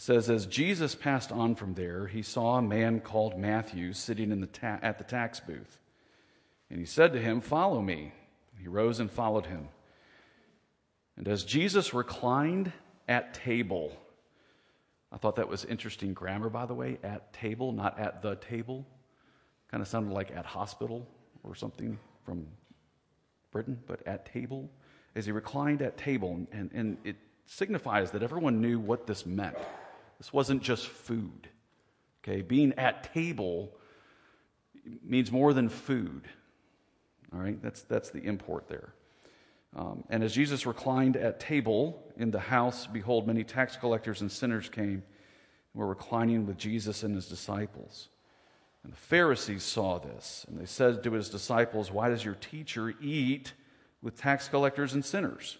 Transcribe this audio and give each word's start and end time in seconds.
Says, 0.00 0.30
As 0.30 0.46
Jesus 0.46 0.94
passed 0.94 1.32
on 1.32 1.56
from 1.56 1.74
there, 1.74 2.06
he 2.06 2.22
saw 2.22 2.56
a 2.56 2.62
man 2.62 3.00
called 3.00 3.36
Matthew 3.36 3.92
sitting 3.92 4.30
in 4.30 4.40
the 4.40 4.46
ta- 4.46 4.78
at 4.80 4.96
the 4.98 5.04
tax 5.04 5.40
booth. 5.40 5.80
And 6.70 6.78
he 6.78 6.86
said 6.86 7.12
to 7.12 7.20
him, 7.20 7.40
Follow 7.40 7.82
me. 7.82 8.12
He 8.60 8.68
rose 8.68 9.00
and 9.00 9.10
followed 9.10 9.46
him. 9.46 9.68
And 11.16 11.26
as 11.26 11.42
Jesus 11.42 11.92
reclined 11.92 12.72
at 13.08 13.34
table, 13.34 13.92
I 15.10 15.16
thought 15.16 15.34
that 15.36 15.48
was 15.48 15.64
interesting 15.64 16.14
grammar, 16.14 16.48
by 16.48 16.66
the 16.66 16.74
way, 16.74 16.98
at 17.02 17.32
table, 17.32 17.72
not 17.72 17.98
at 17.98 18.22
the 18.22 18.36
table. 18.36 18.86
Kind 19.68 19.80
of 19.80 19.88
sounded 19.88 20.14
like 20.14 20.30
at 20.30 20.46
hospital 20.46 21.08
or 21.42 21.56
something 21.56 21.98
from 22.24 22.46
Britain, 23.50 23.80
but 23.88 24.06
at 24.06 24.32
table. 24.32 24.70
As 25.16 25.26
he 25.26 25.32
reclined 25.32 25.82
at 25.82 25.96
table, 25.96 26.46
and, 26.52 26.70
and 26.72 26.98
it 27.02 27.16
signifies 27.46 28.12
that 28.12 28.22
everyone 28.22 28.60
knew 28.60 28.78
what 28.78 29.08
this 29.08 29.26
meant. 29.26 29.56
This 30.18 30.32
wasn't 30.32 30.62
just 30.62 30.86
food. 30.86 31.48
Okay, 32.22 32.42
being 32.42 32.74
at 32.74 33.12
table 33.14 33.72
means 35.02 35.30
more 35.32 35.52
than 35.52 35.68
food. 35.68 36.28
All 37.32 37.40
right, 37.40 37.60
that's, 37.62 37.82
that's 37.82 38.10
the 38.10 38.20
import 38.20 38.68
there. 38.68 38.92
Um, 39.76 40.04
and 40.08 40.24
as 40.24 40.34
Jesus 40.34 40.66
reclined 40.66 41.16
at 41.16 41.40
table 41.40 42.02
in 42.16 42.30
the 42.30 42.40
house, 42.40 42.86
behold, 42.86 43.26
many 43.26 43.44
tax 43.44 43.76
collectors 43.76 44.22
and 44.22 44.32
sinners 44.32 44.68
came 44.68 45.02
and 45.02 45.02
were 45.74 45.86
reclining 45.86 46.46
with 46.46 46.56
Jesus 46.56 47.02
and 47.02 47.14
his 47.14 47.28
disciples. 47.28 48.08
And 48.82 48.92
the 48.92 48.96
Pharisees 48.96 49.62
saw 49.62 49.98
this, 49.98 50.46
and 50.48 50.58
they 50.58 50.64
said 50.64 51.02
to 51.02 51.12
his 51.12 51.28
disciples, 51.28 51.90
Why 51.90 52.08
does 52.08 52.24
your 52.24 52.34
teacher 52.34 52.94
eat 53.00 53.52
with 54.00 54.16
tax 54.16 54.48
collectors 54.48 54.94
and 54.94 55.04
sinners? 55.04 55.58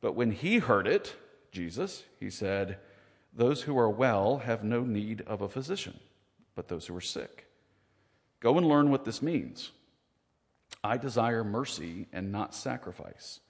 But 0.00 0.14
when 0.14 0.30
he 0.30 0.58
heard 0.58 0.86
it, 0.86 1.14
Jesus, 1.52 2.02
he 2.20 2.28
said, 2.28 2.78
Those 3.36 3.62
who 3.62 3.78
are 3.78 3.90
well 3.90 4.38
have 4.38 4.64
no 4.64 4.80
need 4.80 5.20
of 5.26 5.42
a 5.42 5.48
physician, 5.48 6.00
but 6.54 6.68
those 6.68 6.86
who 6.86 6.96
are 6.96 7.02
sick. 7.02 7.46
Go 8.40 8.56
and 8.56 8.66
learn 8.66 8.90
what 8.90 9.04
this 9.04 9.20
means. 9.20 9.72
I 10.82 10.96
desire 10.96 11.44
mercy 11.44 12.06
and 12.14 12.32
not 12.32 12.54
sacrifice. 12.54 13.40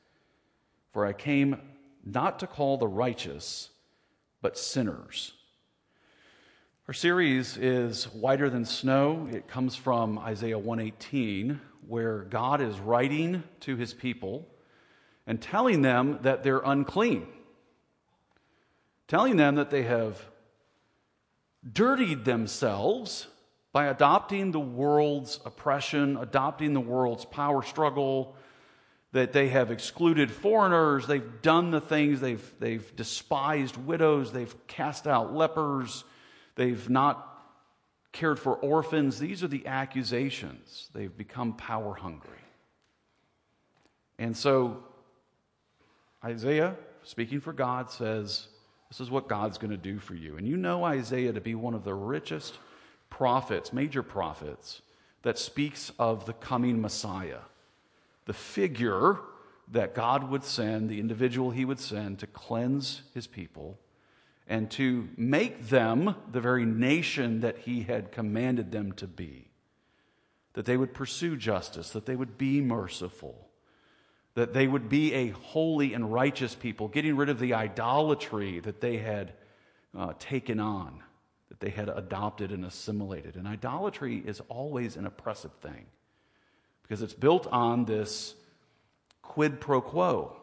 For 0.93 1.06
I 1.06 1.12
came 1.12 1.56
not 2.05 2.41
to 2.41 2.48
call 2.48 2.78
the 2.78 2.89
righteous, 2.89 3.70
but 4.43 4.59
sinners. 4.59 5.33
Our 6.89 6.95
series 6.95 7.56
is 7.56 8.05
Whiter 8.12 8.50
Than 8.50 8.65
Snow. 8.65 9.28
It 9.31 9.47
comes 9.47 9.77
from 9.77 10.19
Isaiah 10.19 10.59
118, 10.59 11.61
where 11.87 12.21
God 12.23 12.61
is 12.61 12.81
writing 12.81 13.45
to 13.61 13.77
his 13.77 13.95
people 13.95 14.48
and 15.28 15.41
telling 15.41 15.83
them 15.83 16.19
that 16.23 16.43
they're 16.43 16.62
unclean, 16.65 17.27
telling 19.09 19.37
them 19.37 19.57
that 19.57 19.71
they 19.71 19.83
have 19.83 20.21
dirtied 21.73 22.25
themselves 22.25 23.27
by 23.73 23.87
adopting 23.87 24.53
the 24.53 24.61
world's 24.61 25.39
oppression, 25.45 26.17
adopting 26.17 26.73
the 26.73 26.81
world's 26.81 27.25
power 27.25 27.62
struggle, 27.62 28.34
that 29.12 29.33
they 29.33 29.49
have 29.49 29.71
excluded 29.71 30.31
foreigners, 30.31 31.07
they've 31.07 31.43
done 31.43 31.71
the 31.71 31.81
things, 31.81 32.21
they've, 32.21 32.55
they've 32.59 32.95
despised 32.97 33.77
widows, 33.77 34.33
they've 34.33 34.67
cast 34.67 35.07
out 35.07 35.34
lepers, 35.34 36.05
they've 36.55 36.89
not 36.89 37.37
cared 38.17 38.39
for 38.39 38.55
orphans. 38.55 39.19
These 39.19 39.45
are 39.45 39.49
the 39.49 39.67
accusations. 39.67 40.89
They've 40.95 41.15
become 41.15 41.53
power 41.53 41.95
hungry. 41.95 42.31
And 44.19 44.34
so 44.34 44.83
Isaiah, 46.25 46.77
speaking 47.03 47.41
for 47.41 47.53
God, 47.53 47.91
says, 47.91 48.49
This 48.89 49.01
is 49.01 49.11
what 49.11 49.29
God's 49.29 49.59
going 49.59 49.73
to 49.73 49.77
do 49.77 49.98
for 49.98 50.15
you. 50.15 50.37
And 50.37 50.47
you 50.47 50.56
know 50.56 50.84
Isaiah 50.84 51.33
to 51.33 51.41
be 51.41 51.55
one 51.55 51.75
of 51.75 51.84
the 51.84 51.95
richest 51.95 52.59
prophets, 53.11 53.73
major 53.73 54.03
prophets, 54.03 54.83
that 55.23 55.39
speaks 55.39 55.91
of 55.98 56.27
the 56.27 56.33
coming 56.33 56.81
Messiah, 56.81 57.41
the 58.27 58.33
figure 58.33 59.19
that 59.72 59.94
God 59.94 60.31
would 60.31 60.44
send, 60.44 60.88
the 60.88 61.00
individual 61.00 61.50
he 61.50 61.65
would 61.65 61.81
send 61.81 62.21
to 62.21 62.27
cleanse 62.27 63.03
his 63.12 63.27
people 63.27 63.78
and 64.47 64.71
to 64.72 65.09
make 65.16 65.69
them 65.69 66.15
the 66.31 66.41
very 66.41 66.65
nation 66.65 67.41
that 67.41 67.59
he 67.59 67.82
had 67.82 68.12
commanded 68.12 68.71
them 68.71 68.93
to 68.93 69.06
be. 69.06 69.49
That 70.53 70.65
they 70.65 70.77
would 70.77 70.94
pursue 70.94 71.37
justice, 71.37 71.91
that 71.91 72.06
they 72.06 72.16
would 72.16 72.38
be 72.38 72.61
merciful, 72.61 73.46
that 74.37 74.53
they 74.53 74.69
would 74.69 74.89
be 74.89 75.15
a 75.15 75.31
holy 75.31 75.95
and 75.95 76.13
righteous 76.13 76.55
people, 76.55 76.89
getting 76.89 77.17
rid 77.17 77.31
of 77.31 77.41
the 77.41 77.55
idolatry 77.55 78.61
that 78.61 78.83
they 78.83 78.99
had 78.99 79.33
uh, 79.97 80.13
taken 80.19 80.61
on 80.61 81.03
that 81.49 81.59
they 81.59 81.71
had 81.71 81.89
adopted 81.89 82.53
and 82.53 82.65
assimilated. 82.65 83.37
And 83.37 83.49
idolatry 83.49 84.19
is 84.19 84.43
always 84.49 84.97
an 84.97 85.07
oppressive 85.07 85.53
thing 85.63 85.87
because 86.83 87.01
it's 87.01 87.15
built 87.15 87.47
on 87.47 87.87
this 87.87 88.35
quid 89.23 89.59
pro 89.59 89.81
quo. 89.81 90.37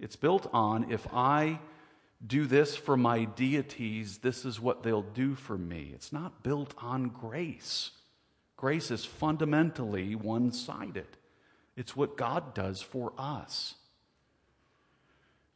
It's 0.00 0.16
built 0.16 0.48
on 0.54 0.90
if 0.90 1.06
I 1.12 1.60
do 2.26 2.46
this 2.46 2.74
for 2.74 2.96
my 2.96 3.24
deities, 3.24 4.18
this 4.18 4.46
is 4.46 4.58
what 4.58 4.82
they'll 4.82 5.02
do 5.02 5.34
for 5.34 5.58
me. 5.58 5.90
It's 5.92 6.12
not 6.12 6.42
built 6.42 6.72
on 6.78 7.08
grace. 7.08 7.90
Grace 8.56 8.90
is 8.90 9.04
fundamentally 9.04 10.14
one 10.14 10.52
sided, 10.52 11.18
it's 11.76 11.96
what 11.96 12.16
God 12.16 12.54
does 12.54 12.82
for 12.82 13.12
us. 13.16 13.74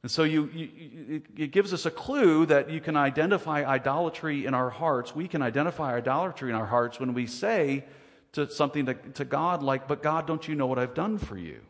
And 0.03 0.11
so 0.11 0.23
you, 0.23 0.49
you, 0.55 1.23
it 1.37 1.51
gives 1.51 1.73
us 1.73 1.85
a 1.85 1.91
clue 1.91 2.47
that 2.47 2.71
you 2.71 2.81
can 2.81 2.97
identify 2.97 3.65
idolatry 3.65 4.47
in 4.47 4.55
our 4.55 4.71
hearts. 4.71 5.17
We 5.17 5.27
can 5.27 5.43
identify 5.43 5.97
idolatry 5.97 6.51
in 6.51 6.55
our 6.55 6.67
hearts 6.67 7.01
when 7.01 7.13
we 7.13 7.27
say 7.27 7.85
to 8.33 8.49
something 8.49 8.87
to, 8.87 8.95
to 8.95 9.25
God 9.25 9.63
like, 9.63 9.89
But 9.89 10.03
God, 10.03 10.27
don't 10.27 10.47
you 10.47 10.55
know 10.55 10.67
what 10.67 10.79
I've 10.79 10.95
done 10.95 11.19
for 11.19 11.37
you? 11.37 11.61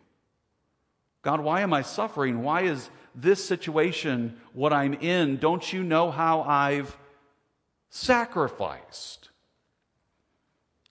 God, 1.23 1.41
why 1.41 1.63
am 1.63 1.73
I 1.73 1.83
suffering? 1.83 2.43
Why 2.43 2.63
is 2.63 2.91
this 3.15 3.43
situation 3.45 4.39
what 4.53 4.73
I'm 4.73 4.95
in? 4.95 5.39
Don't 5.39 5.73
you 5.73 5.83
know 5.83 6.11
how 6.11 6.43
I've 6.43 6.97
sacrificed? 7.89 9.31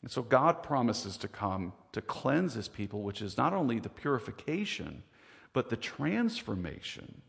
And 0.02 0.12
so 0.12 0.22
God 0.22 0.64
promises 0.64 1.18
to 1.18 1.28
come 1.28 1.74
to 1.96 2.02
cleanse 2.02 2.56
his 2.56 2.68
people, 2.68 3.04
which 3.04 3.22
is 3.22 3.38
not 3.38 3.54
only 3.54 3.80
the 3.80 3.88
purification, 3.88 5.02
but 5.54 5.70
the 5.70 5.78
transformation 5.78 7.22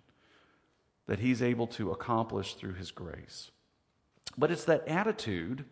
that 1.06 1.21
he's 1.21 1.41
able 1.41 1.69
to 1.69 1.93
accomplish 1.93 2.54
through 2.54 2.75
his 2.75 2.91
grace. 2.91 3.53
But 4.37 4.50
it's 4.50 4.65
that 4.65 4.88
attitude 4.88 5.65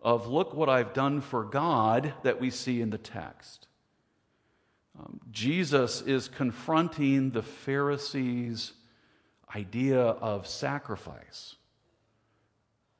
of, 0.00 0.28
look 0.28 0.54
what 0.54 0.68
I've 0.68 0.92
done 0.92 1.20
for 1.20 1.42
God, 1.42 2.14
that 2.22 2.40
we 2.40 2.50
see 2.50 2.80
in 2.80 2.90
the 2.90 2.98
text. 2.98 3.66
Um, 4.96 5.20
Jesus 5.32 6.00
is 6.02 6.28
confronting 6.28 7.32
the 7.32 7.42
Pharisees' 7.42 8.74
idea 9.56 10.00
of 10.00 10.46
sacrifice. 10.46 11.56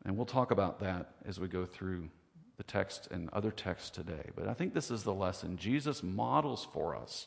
And 0.04 0.16
we'll 0.16 0.26
talk 0.26 0.50
about 0.50 0.80
that 0.80 1.14
as 1.24 1.38
we 1.38 1.46
go 1.46 1.64
through 1.64 2.08
the 2.56 2.64
text 2.64 3.08
and 3.10 3.28
other 3.32 3.50
texts 3.50 3.90
today. 3.90 4.30
But 4.34 4.48
I 4.48 4.54
think 4.54 4.74
this 4.74 4.90
is 4.90 5.02
the 5.02 5.14
lesson. 5.14 5.56
Jesus 5.56 6.02
models 6.02 6.66
for 6.72 6.96
us 6.96 7.26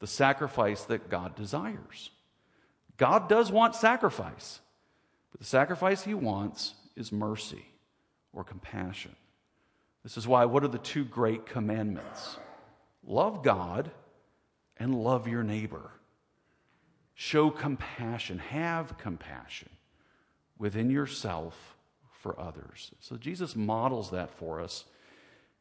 the 0.00 0.06
sacrifice 0.06 0.82
that 0.84 1.08
God 1.08 1.36
desires. 1.36 2.10
God 2.96 3.28
does 3.28 3.52
want 3.52 3.76
sacrifice, 3.76 4.60
but 5.30 5.40
the 5.40 5.46
sacrifice 5.46 6.02
he 6.02 6.14
wants 6.14 6.74
is 6.96 7.12
mercy 7.12 7.64
or 8.32 8.42
compassion. 8.44 9.14
This 10.02 10.16
is 10.16 10.26
why, 10.26 10.44
what 10.44 10.64
are 10.64 10.68
the 10.68 10.78
two 10.78 11.04
great 11.04 11.46
commandments? 11.46 12.36
Love 13.04 13.44
God 13.44 13.92
and 14.76 14.94
love 14.94 15.28
your 15.28 15.44
neighbor. 15.44 15.92
Show 17.14 17.50
compassion, 17.50 18.38
have 18.38 18.98
compassion 18.98 19.70
within 20.58 20.90
yourself 20.90 21.71
for 22.22 22.38
others. 22.40 22.90
So 23.00 23.16
Jesus 23.16 23.54
models 23.54 24.10
that 24.10 24.30
for 24.38 24.60
us. 24.60 24.84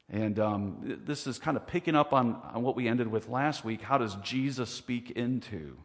And 0.10 0.40
um, 0.40 1.00
this 1.06 1.28
is 1.28 1.40
kind 1.40 1.58
of 1.58 1.68
picking 1.68 1.96
up 1.96 2.13
on, 2.13 2.42
on 2.54 2.63
what 2.63 2.75
we 2.75 2.88
ended 2.88 3.08
with 3.08 3.30
last 3.30 3.63
week. 3.63 3.81
How 3.81 3.98
does 3.98 4.16
Jesus 4.24 4.69
speak 4.69 5.12
into 5.12 5.78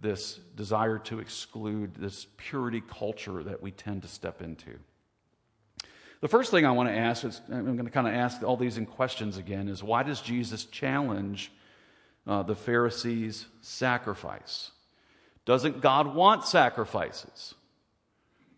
this 0.00 0.38
desire 0.56 0.98
to 0.98 1.18
exclude 1.18 1.94
this 1.94 2.26
purity 2.36 2.82
culture 2.88 3.42
that 3.42 3.62
we 3.62 3.70
tend 3.70 4.02
to 4.02 4.08
step 4.08 4.40
into. 4.40 4.78
The 6.20 6.28
first 6.28 6.50
thing 6.50 6.66
I 6.66 6.72
want 6.72 6.88
to 6.88 6.94
ask 6.94 7.24
is 7.24 7.40
I'm 7.48 7.76
going 7.76 7.84
to 7.84 7.90
kind 7.90 8.08
of 8.08 8.14
ask 8.14 8.42
all 8.42 8.56
these 8.56 8.78
in 8.78 8.86
questions 8.86 9.36
again 9.36 9.68
is 9.68 9.82
why 9.82 10.02
does 10.02 10.20
Jesus 10.20 10.64
challenge 10.64 11.52
uh, 12.26 12.42
the 12.42 12.56
Pharisees' 12.56 13.46
sacrifice? 13.60 14.72
Doesn't 15.44 15.80
God 15.80 16.14
want 16.14 16.44
sacrifices? 16.44 17.54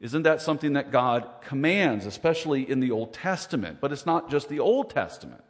Isn't 0.00 0.22
that 0.22 0.40
something 0.40 0.72
that 0.72 0.90
God 0.90 1.28
commands, 1.42 2.06
especially 2.06 2.68
in 2.68 2.80
the 2.80 2.90
Old 2.90 3.12
Testament? 3.12 3.78
But 3.80 3.92
it's 3.92 4.06
not 4.06 4.30
just 4.30 4.48
the 4.48 4.60
Old 4.60 4.90
Testament. 4.90 5.44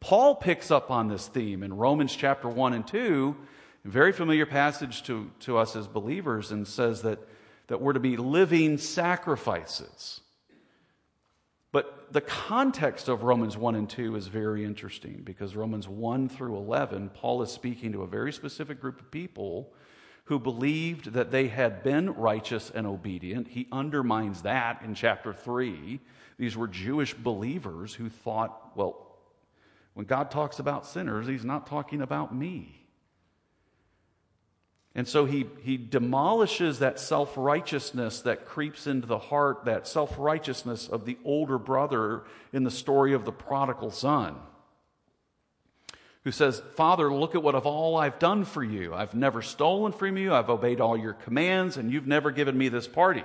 Paul 0.00 0.34
picks 0.36 0.70
up 0.70 0.90
on 0.90 1.08
this 1.08 1.28
theme 1.28 1.62
in 1.62 1.76
Romans 1.76 2.14
chapter 2.14 2.48
1 2.48 2.72
and 2.72 2.86
2 2.86 3.36
a 3.84 3.88
very 3.88 4.12
familiar 4.12 4.46
passage 4.46 5.02
to, 5.04 5.30
to 5.40 5.58
us 5.58 5.76
as 5.76 5.86
believers 5.86 6.50
and 6.50 6.66
says 6.66 7.02
that, 7.02 7.18
that 7.66 7.80
we're 7.80 7.92
to 7.92 8.00
be 8.00 8.16
living 8.16 8.78
sacrifices. 8.78 10.20
But 11.70 12.12
the 12.12 12.20
context 12.20 13.08
of 13.08 13.24
Romans 13.24 13.56
1 13.56 13.74
and 13.74 13.90
2 13.90 14.16
is 14.16 14.28
very 14.28 14.64
interesting 14.64 15.20
because 15.24 15.54
Romans 15.56 15.88
1 15.88 16.28
through 16.28 16.56
11, 16.56 17.10
Paul 17.10 17.42
is 17.42 17.50
speaking 17.50 17.92
to 17.92 18.02
a 18.02 18.06
very 18.06 18.32
specific 18.32 18.80
group 18.80 19.00
of 19.00 19.10
people 19.10 19.72
who 20.24 20.38
believed 20.38 21.12
that 21.12 21.30
they 21.30 21.48
had 21.48 21.82
been 21.82 22.10
righteous 22.14 22.70
and 22.74 22.86
obedient. 22.86 23.48
He 23.48 23.68
undermines 23.70 24.42
that 24.42 24.82
in 24.82 24.94
chapter 24.94 25.32
3. 25.32 26.00
These 26.38 26.56
were 26.56 26.66
Jewish 26.66 27.14
believers 27.14 27.94
who 27.94 28.08
thought, 28.08 28.76
well, 28.76 29.16
when 29.92 30.06
God 30.06 30.30
talks 30.30 30.58
about 30.58 30.86
sinners, 30.86 31.26
he's 31.26 31.44
not 31.44 31.66
talking 31.66 32.00
about 32.00 32.34
me. 32.34 32.84
And 34.96 35.08
so 35.08 35.24
he, 35.24 35.46
he 35.62 35.76
demolishes 35.76 36.78
that 36.78 37.00
self 37.00 37.36
righteousness 37.36 38.20
that 38.22 38.46
creeps 38.46 38.86
into 38.86 39.06
the 39.06 39.18
heart, 39.18 39.64
that 39.64 39.88
self 39.88 40.14
righteousness 40.18 40.88
of 40.88 41.04
the 41.04 41.18
older 41.24 41.58
brother 41.58 42.22
in 42.52 42.62
the 42.62 42.70
story 42.70 43.12
of 43.12 43.24
the 43.24 43.32
prodigal 43.32 43.90
son, 43.90 44.36
who 46.24 46.32
says, 46.32 46.62
Father, 46.74 47.12
look 47.12 47.34
at 47.34 47.42
what 47.42 47.54
of 47.54 47.66
all 47.66 47.96
I've 47.96 48.18
done 48.18 48.44
for 48.44 48.64
you. 48.64 48.94
I've 48.94 49.14
never 49.14 49.42
stolen 49.42 49.92
from 49.92 50.16
you, 50.16 50.34
I've 50.34 50.50
obeyed 50.50 50.80
all 50.80 50.96
your 50.96 51.12
commands, 51.12 51.76
and 51.76 51.92
you've 51.92 52.06
never 52.06 52.30
given 52.30 52.56
me 52.56 52.68
this 52.68 52.88
party. 52.88 53.24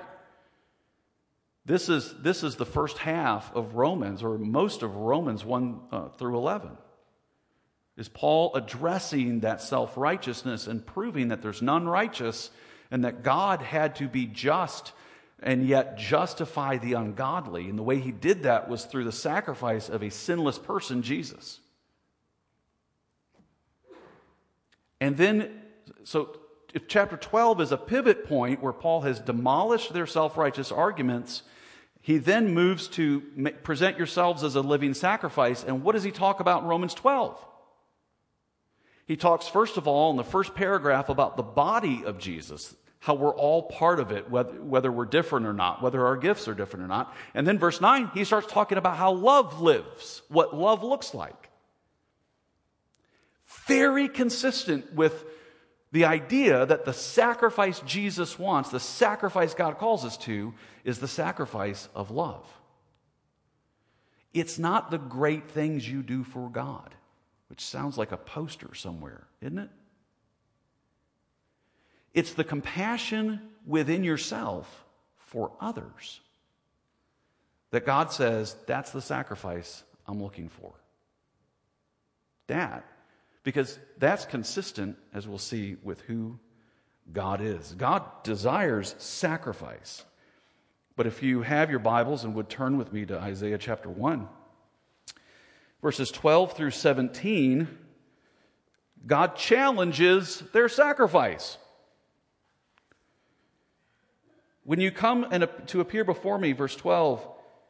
This 1.65 1.87
is, 1.87 2.13
this 2.21 2.43
is 2.43 2.55
the 2.55 2.65
first 2.65 2.97
half 2.97 3.53
of 3.55 3.75
Romans, 3.75 4.21
or 4.23 4.37
most 4.37 4.83
of 4.83 4.95
Romans 4.95 5.45
1 5.45 5.79
uh, 5.91 6.09
through 6.09 6.37
11. 6.37 6.71
Is 7.95 8.09
Paul 8.09 8.55
addressing 8.55 9.41
that 9.41 9.61
self 9.61 9.97
righteousness 9.97 10.67
and 10.67 10.85
proving 10.85 11.27
that 11.29 11.41
there's 11.41 11.61
none 11.61 11.87
righteous 11.87 12.49
and 12.91 13.03
that 13.03 13.23
God 13.23 13.61
had 13.61 13.97
to 13.97 14.07
be 14.07 14.25
just 14.25 14.93
and 15.41 15.67
yet 15.67 15.97
justify 15.97 16.77
the 16.77 16.93
ungodly? 16.93 17.69
And 17.69 17.77
the 17.77 17.83
way 17.83 17.99
he 17.99 18.11
did 18.11 18.43
that 18.43 18.69
was 18.69 18.85
through 18.85 19.03
the 19.03 19.11
sacrifice 19.11 19.89
of 19.89 20.01
a 20.01 20.09
sinless 20.09 20.57
person, 20.57 21.01
Jesus. 21.01 21.59
And 25.01 25.17
then, 25.17 25.61
so 26.03 26.37
if 26.73 26.87
chapter 26.87 27.17
12 27.17 27.61
is 27.61 27.71
a 27.71 27.77
pivot 27.77 28.25
point 28.25 28.61
where 28.61 28.73
Paul 28.73 29.01
has 29.01 29.19
demolished 29.19 29.93
their 29.93 30.07
self 30.07 30.37
righteous 30.37 30.71
arguments, 30.71 31.43
he 32.01 32.17
then 32.17 32.53
moves 32.53 32.87
to 32.89 33.21
present 33.63 33.97
yourselves 33.97 34.43
as 34.43 34.55
a 34.55 34.61
living 34.61 34.93
sacrifice. 34.93 35.63
And 35.63 35.83
what 35.83 35.93
does 35.93 36.03
he 36.03 36.11
talk 36.11 36.39
about 36.39 36.63
in 36.63 36.69
Romans 36.69 36.93
12? 36.93 37.45
He 39.05 39.17
talks, 39.17 39.47
first 39.47 39.77
of 39.77 39.87
all, 39.87 40.11
in 40.11 40.17
the 40.17 40.23
first 40.23 40.53
paragraph 40.53 41.09
about 41.09 41.35
the 41.35 41.43
body 41.43 42.03
of 42.05 42.19
Jesus, 42.19 42.75
how 42.99 43.15
we're 43.15 43.33
all 43.33 43.63
part 43.63 43.99
of 43.99 44.11
it, 44.11 44.29
whether, 44.29 44.61
whether 44.61 44.91
we're 44.91 45.05
different 45.05 45.45
or 45.45 45.53
not, 45.53 45.81
whether 45.81 46.05
our 46.05 46.15
gifts 46.15 46.47
are 46.47 46.53
different 46.53 46.85
or 46.85 46.87
not. 46.87 47.15
And 47.33 47.47
then 47.47 47.57
verse 47.57 47.81
9, 47.81 48.11
he 48.13 48.23
starts 48.23 48.51
talking 48.51 48.77
about 48.77 48.97
how 48.97 49.11
love 49.11 49.61
lives, 49.61 50.21
what 50.29 50.55
love 50.55 50.83
looks 50.83 51.13
like. 51.13 51.48
Very 53.69 54.09
consistent 54.09 54.93
with 54.93 55.25
the 55.91 56.05
idea 56.05 56.65
that 56.65 56.85
the 56.85 56.93
sacrifice 56.93 57.79
Jesus 57.85 58.37
wants, 58.37 58.69
the 58.69 58.79
sacrifice 58.79 59.53
God 59.53 59.77
calls 59.77 60.03
us 60.03 60.17
to, 60.17 60.53
is 60.83 60.99
the 60.99 61.07
sacrifice 61.07 61.87
of 61.95 62.11
love. 62.11 62.45
It's 64.33 64.59
not 64.59 64.91
the 64.91 64.99
great 64.99 65.49
things 65.49 65.89
you 65.89 66.03
do 66.03 66.23
for 66.23 66.49
God 66.49 66.93
which 67.49 67.61
sounds 67.61 67.97
like 67.97 68.11
a 68.11 68.17
poster 68.17 68.73
somewhere, 68.75 69.27
isn't 69.41 69.57
it? 69.57 69.69
It's 72.13 72.33
the 72.33 72.43
compassion 72.43 73.41
within 73.65 74.03
yourself 74.03 74.85
for 75.17 75.51
others 75.59 76.21
that 77.71 77.85
God 77.85 78.11
says, 78.11 78.55
that's 78.65 78.91
the 78.91 79.01
sacrifice 79.01 79.83
I'm 80.07 80.21
looking 80.21 80.49
for. 80.49 80.73
That, 82.47 82.83
because 83.49 83.79
that's 83.97 84.25
consistent, 84.25 84.97
as 85.13 85.27
we'll 85.27 85.37
see, 85.37 85.75
with 85.83 86.01
who 86.01 86.39
God 87.11 87.41
is. 87.41 87.73
God 87.73 88.03
desires 88.23 88.95
sacrifice. 88.99 90.03
But 90.95 91.07
if 91.07 91.23
you 91.23 91.41
have 91.41 91.69
your 91.69 91.79
Bibles 91.79 92.23
and 92.23 92.35
would 92.35 92.49
turn 92.49 92.77
with 92.77 92.93
me 92.93 93.05
to 93.05 93.19
Isaiah 93.19 93.57
chapter 93.57 93.89
1 93.89 94.27
verses 95.81 96.11
12 96.11 96.53
through 96.53 96.71
17, 96.71 97.67
God 99.05 99.35
challenges 99.35 100.43
their 100.53 100.69
sacrifice. 100.69 101.57
When 104.63 104.79
you 104.79 104.91
come 104.91 105.25
and 105.31 105.47
to 105.67 105.81
appear 105.81 106.03
before 106.03 106.37
me, 106.37 106.51
verse 106.51 106.75
12, 106.75 107.25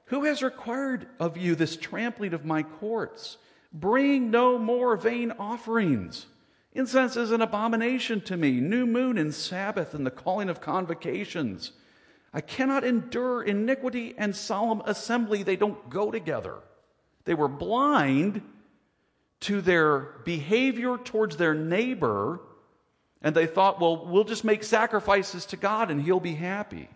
who 0.06 0.24
has 0.26 0.42
required 0.42 1.08
of 1.20 1.38
you 1.38 1.56
this 1.56 1.78
trampling 1.78 2.34
of 2.34 2.46
my 2.46 2.64
courts? 2.64 3.38
Bring 3.71 4.31
no 4.31 4.57
more 4.57 4.98
vain 4.98 5.31
offerings. 5.38 6.25
Incense 6.74 7.16
is 7.16 7.31
an 7.31 7.42
abomination 7.42 8.21
to 8.21 8.38
me, 8.38 8.60
new 8.60 8.86
moon 8.86 9.18
and 9.18 9.33
Sabbath 9.33 9.94
and 9.94 10.06
the 10.06 10.12
calling 10.12 10.50
of 10.50 10.62
convocations. 10.62 11.71
I 12.33 12.42
cannot 12.42 12.83
endure 12.83 13.44
iniquity 13.44 14.13
and 14.18 14.36
solemn 14.36 14.81
assembly, 14.86 15.44
they 15.44 15.56
don't 15.56 15.89
go 15.89 16.12
together. 16.12 16.57
They 17.25 17.33
were 17.33 17.48
blind 17.48 18.42
to 19.42 19.62
their 19.62 20.00
behavior 20.25 20.98
towards 20.98 21.38
their 21.38 21.54
neighbor, 21.54 22.42
and 23.21 23.36
they 23.36 23.48
thought, 23.48 23.80
well, 23.80 24.06
we'll 24.06 24.24
just 24.24 24.44
make 24.44 24.63
sacrifices 24.63 25.45
to 25.48 25.57
God 25.57 25.89
and 25.89 26.01
He'll 26.01 26.19
be 26.19 26.36
happy. 26.36 26.89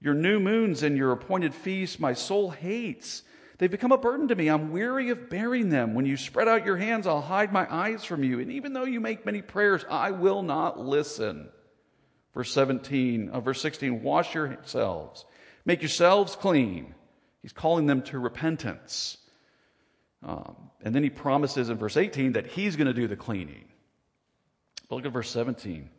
Your 0.00 0.14
new 0.14 0.40
moons 0.40 0.82
and 0.82 0.96
your 0.96 1.12
appointed 1.12 1.54
feasts, 1.54 1.98
my 1.98 2.12
soul 2.12 2.50
hates. 2.50 3.22
They've 3.58 3.70
become 3.70 3.92
a 3.92 3.98
burden 3.98 4.28
to 4.28 4.34
me. 4.34 4.48
I'm 4.48 4.72
weary 4.72 5.10
of 5.10 5.30
bearing 5.30 5.68
them. 5.68 5.94
When 5.94 6.06
you 6.06 6.16
spread 6.16 6.48
out 6.48 6.66
your 6.66 6.76
hands, 6.76 7.06
I'll 7.06 7.20
hide 7.20 7.52
my 7.52 7.72
eyes 7.72 8.04
from 8.04 8.24
you. 8.24 8.40
And 8.40 8.50
even 8.50 8.72
though 8.72 8.84
you 8.84 9.00
make 9.00 9.24
many 9.24 9.42
prayers, 9.42 9.84
I 9.88 10.10
will 10.10 10.42
not 10.42 10.80
listen. 10.80 11.48
Verse 12.34 12.52
17, 12.52 13.28
uh, 13.28 13.40
verse 13.40 13.60
16, 13.60 14.02
wash 14.02 14.34
yourselves, 14.34 15.24
make 15.64 15.82
yourselves 15.82 16.34
clean. 16.34 16.94
He's 17.42 17.52
calling 17.52 17.86
them 17.86 18.02
to 18.02 18.18
repentance. 18.18 19.18
Um, 20.22 20.56
and 20.82 20.94
then 20.94 21.04
he 21.04 21.10
promises 21.10 21.68
in 21.68 21.76
verse 21.76 21.96
18 21.96 22.32
that 22.32 22.46
he's 22.46 22.74
going 22.74 22.88
to 22.88 22.94
do 22.94 23.06
the 23.06 23.16
cleaning. 23.16 23.66
But 24.88 24.96
look 24.96 25.06
at 25.06 25.12
verse 25.12 25.30
17. 25.30 25.90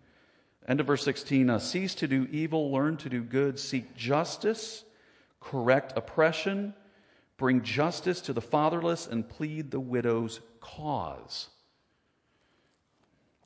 End 0.67 0.79
of 0.79 0.87
verse 0.87 1.03
16 1.03 1.49
uh, 1.49 1.59
cease 1.59 1.95
to 1.95 2.07
do 2.07 2.27
evil, 2.31 2.71
learn 2.71 2.97
to 2.97 3.09
do 3.09 3.21
good, 3.21 3.59
seek 3.59 3.95
justice, 3.95 4.83
correct 5.39 5.93
oppression, 5.95 6.73
bring 7.37 7.61
justice 7.61 8.21
to 8.21 8.33
the 8.33 8.41
fatherless, 8.41 9.07
and 9.07 9.27
plead 9.27 9.71
the 9.71 9.79
widow's 9.79 10.39
cause. 10.59 11.49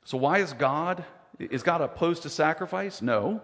So, 0.06 0.18
why 0.18 0.40
is 0.40 0.54
God? 0.54 1.06
Is 1.40 1.64
God 1.64 1.82
opposed 1.82 2.24
to 2.24 2.30
sacrifice? 2.30 3.02
No. 3.02 3.42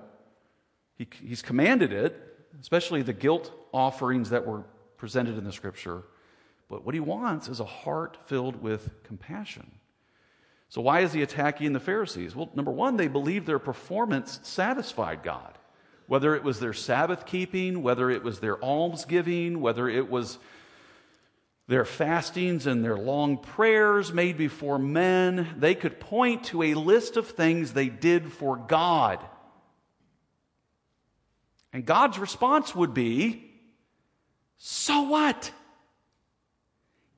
He, 0.98 1.08
he's 1.24 1.42
commanded 1.42 1.92
it, 1.92 2.22
especially 2.62 3.02
the 3.02 3.14
guilt 3.14 3.52
offerings 3.74 4.30
that 4.30 4.46
were 4.46 4.64
presented 4.98 5.38
in 5.38 5.44
the 5.44 5.52
scripture. 5.52 6.04
But 6.70 6.86
what 6.86 6.94
he 6.94 7.00
wants 7.00 7.48
is 7.48 7.60
a 7.60 7.66
heart 7.66 8.18
filled 8.26 8.62
with 8.62 8.90
compassion. 9.04 9.72
So, 10.70 10.82
why 10.82 11.02
is 11.02 11.14
he 11.14 11.22
attacking 11.22 11.74
the 11.74 11.80
Pharisees? 11.80 12.36
Well, 12.36 12.50
number 12.56 12.72
one, 12.72 12.98
they 12.98 13.08
believed 13.08 13.46
their 13.46 13.60
performance 13.60 14.40
satisfied 14.44 15.24
God. 15.24 15.58
Whether 16.08 16.36
it 16.36 16.44
was 16.44 16.60
their 16.60 16.74
Sabbath 16.74 17.26
keeping, 17.26 17.82
whether 17.82 18.10
it 18.10 18.24
was 18.24 18.40
their 18.40 18.64
alms 18.64 19.06
giving, 19.06 19.60
whether 19.60 19.90
it 19.90 20.10
was 20.10 20.38
their 21.68 21.86
fastings 21.86 22.68
and 22.68 22.84
their 22.84 22.98
long 22.98 23.38
prayers 23.38 24.14
made 24.14 24.38
before 24.38 24.78
men, 24.78 25.56
they 25.58 25.74
could 25.74 26.00
point 26.00 26.44
to 26.46 26.62
a 26.62 26.76
list 26.76 27.18
of 27.18 27.28
things 27.28 27.74
they 27.74 27.90
did 27.90 28.32
for 28.32 28.56
God. 28.56 29.20
And 31.74 31.86
God's 31.86 32.20
response 32.20 32.76
would 32.76 32.94
be, 32.94 33.52
So 34.58 35.02
what? 35.04 35.52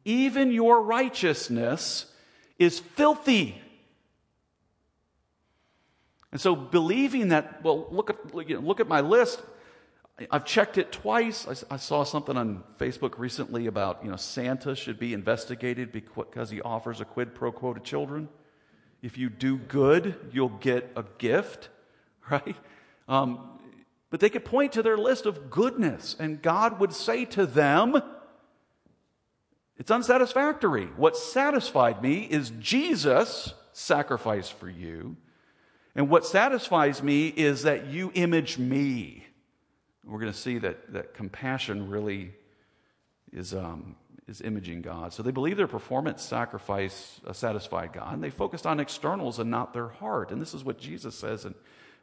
even 0.08 0.52
your 0.52 0.82
righteousness 0.82 2.06
is 2.58 2.80
filthy. 2.80 3.62
And 6.32 6.42
so, 6.42 6.56
believing 6.56 7.30
that, 7.30 7.64
well, 7.64 7.88
look 7.90 8.10
at, 8.10 8.36
look 8.36 8.80
at 8.80 8.88
my 8.88 9.02
list. 9.02 9.42
I've 10.32 10.46
checked 10.46 10.78
it 10.78 10.92
twice. 10.92 11.48
I, 11.48 11.76
I, 11.76 11.78
saw 11.78 12.04
something 12.04 12.36
on 12.36 12.64
Facebook 12.80 13.20
recently 13.20 13.68
about, 13.68 14.04
you 14.04 14.10
know, 14.10 14.16
Santa 14.16 14.76
should 14.76 14.98
be 14.98 15.14
investigated 15.14 15.92
because 15.92 16.50
he 16.50 16.60
offers 16.60 17.02
a 17.02 17.06
quid 17.06 17.36
pro 17.36 17.52
quo 17.52 17.74
to 17.74 17.80
children. 17.80 18.28
If 19.04 19.18
you 19.18 19.30
do 19.30 19.58
good, 19.58 20.16
you'll 20.32 20.50
get 20.50 20.92
a 20.96 21.06
gift, 21.20 21.70
right? 22.30 22.56
Um, 23.08 23.60
but 24.10 24.20
they 24.20 24.30
could 24.30 24.44
point 24.44 24.74
to 24.74 24.82
their 24.82 24.98
list 24.98 25.26
of 25.26 25.50
goodness, 25.50 26.16
and 26.20 26.42
God 26.42 26.80
would 26.80 26.94
say 26.94 27.26
to 27.26 27.46
them, 27.46 28.02
it's 29.78 29.92
unsatisfactory. 29.92 30.86
What 30.98 31.16
satisfied 31.16 32.02
me 32.02 32.22
is 32.24 32.52
Jesus' 32.60 33.54
sacrifice 33.74 34.50
for 34.50 34.70
you. 34.70 35.18
And 35.98 36.10
what 36.10 36.28
satisfies 36.28 37.02
me 37.02 37.28
is 37.28 37.64
that 37.64 37.88
you 37.88 38.12
image 38.14 38.60
me. 38.60 39.26
We're 40.06 40.20
going 40.20 40.32
to 40.32 40.38
see 40.38 40.60
that, 40.60 40.94
that 40.94 41.16
compassion 41.16 41.90
really 41.90 42.34
is, 43.34 43.56
um, 43.56 43.96
is 44.28 44.40
imaging 44.42 44.84
God. 44.84 45.12
So 45.12 45.24
they 45.24 45.32
believe 45.32 45.58
their 45.58 45.66
performance 45.66 46.22
sacrifice 46.22 47.20
uh, 47.26 47.34
satisfied 47.34 47.94
God, 47.94 48.14
and 48.14 48.24
they 48.24 48.30
focused 48.30 48.68
on 48.68 48.80
externals 48.80 49.40
and 49.40 49.50
not 49.50 49.74
their 49.74 49.88
heart. 49.88 50.32
And 50.32 50.40
this 50.40 50.54
is 50.54 50.64
what 50.64 50.78
Jesus 50.78 51.16
says 51.18 51.46
in 51.46 51.56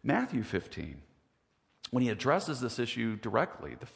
Matthew 0.03 0.43
15 0.43 1.01
when 1.93 2.03
he 2.03 2.09
addresses 2.09 2.61
this 2.61 2.81
issue 2.81 3.15
directly. 3.17 3.77
The, 3.79 3.87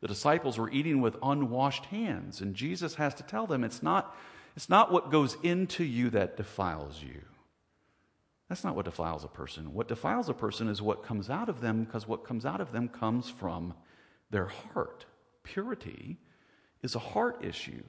the 0.00 0.08
disciples 0.08 0.58
were 0.58 0.70
eating 0.72 1.00
with 1.00 1.16
unwashed 1.22 1.86
hands, 1.86 2.40
and 2.40 2.56
Jesus 2.56 2.96
has 2.96 3.14
to 3.14 3.22
tell 3.22 3.46
them 3.46 3.62
it's 3.62 3.84
not, 3.84 4.16
it's 4.56 4.68
not 4.68 4.90
what 4.90 5.12
goes 5.12 5.36
into 5.44 5.84
you 5.84 6.10
that 6.10 6.36
defiles 6.36 7.00
you. 7.00 7.20
That's 8.48 8.64
not 8.64 8.76
what 8.76 8.84
defiles 8.84 9.24
a 9.24 9.28
person. 9.28 9.72
What 9.72 9.88
defiles 9.88 10.28
a 10.28 10.34
person 10.34 10.68
is 10.68 10.82
what 10.82 11.02
comes 11.02 11.30
out 11.30 11.48
of 11.48 11.60
them, 11.60 11.84
because 11.84 12.06
what 12.06 12.24
comes 12.24 12.44
out 12.44 12.60
of 12.60 12.72
them 12.72 12.88
comes 12.88 13.30
from 13.30 13.74
their 14.30 14.46
heart. 14.46 15.06
Purity 15.42 16.18
is 16.82 16.94
a 16.94 16.98
heart 16.98 17.44
issue. 17.44 17.82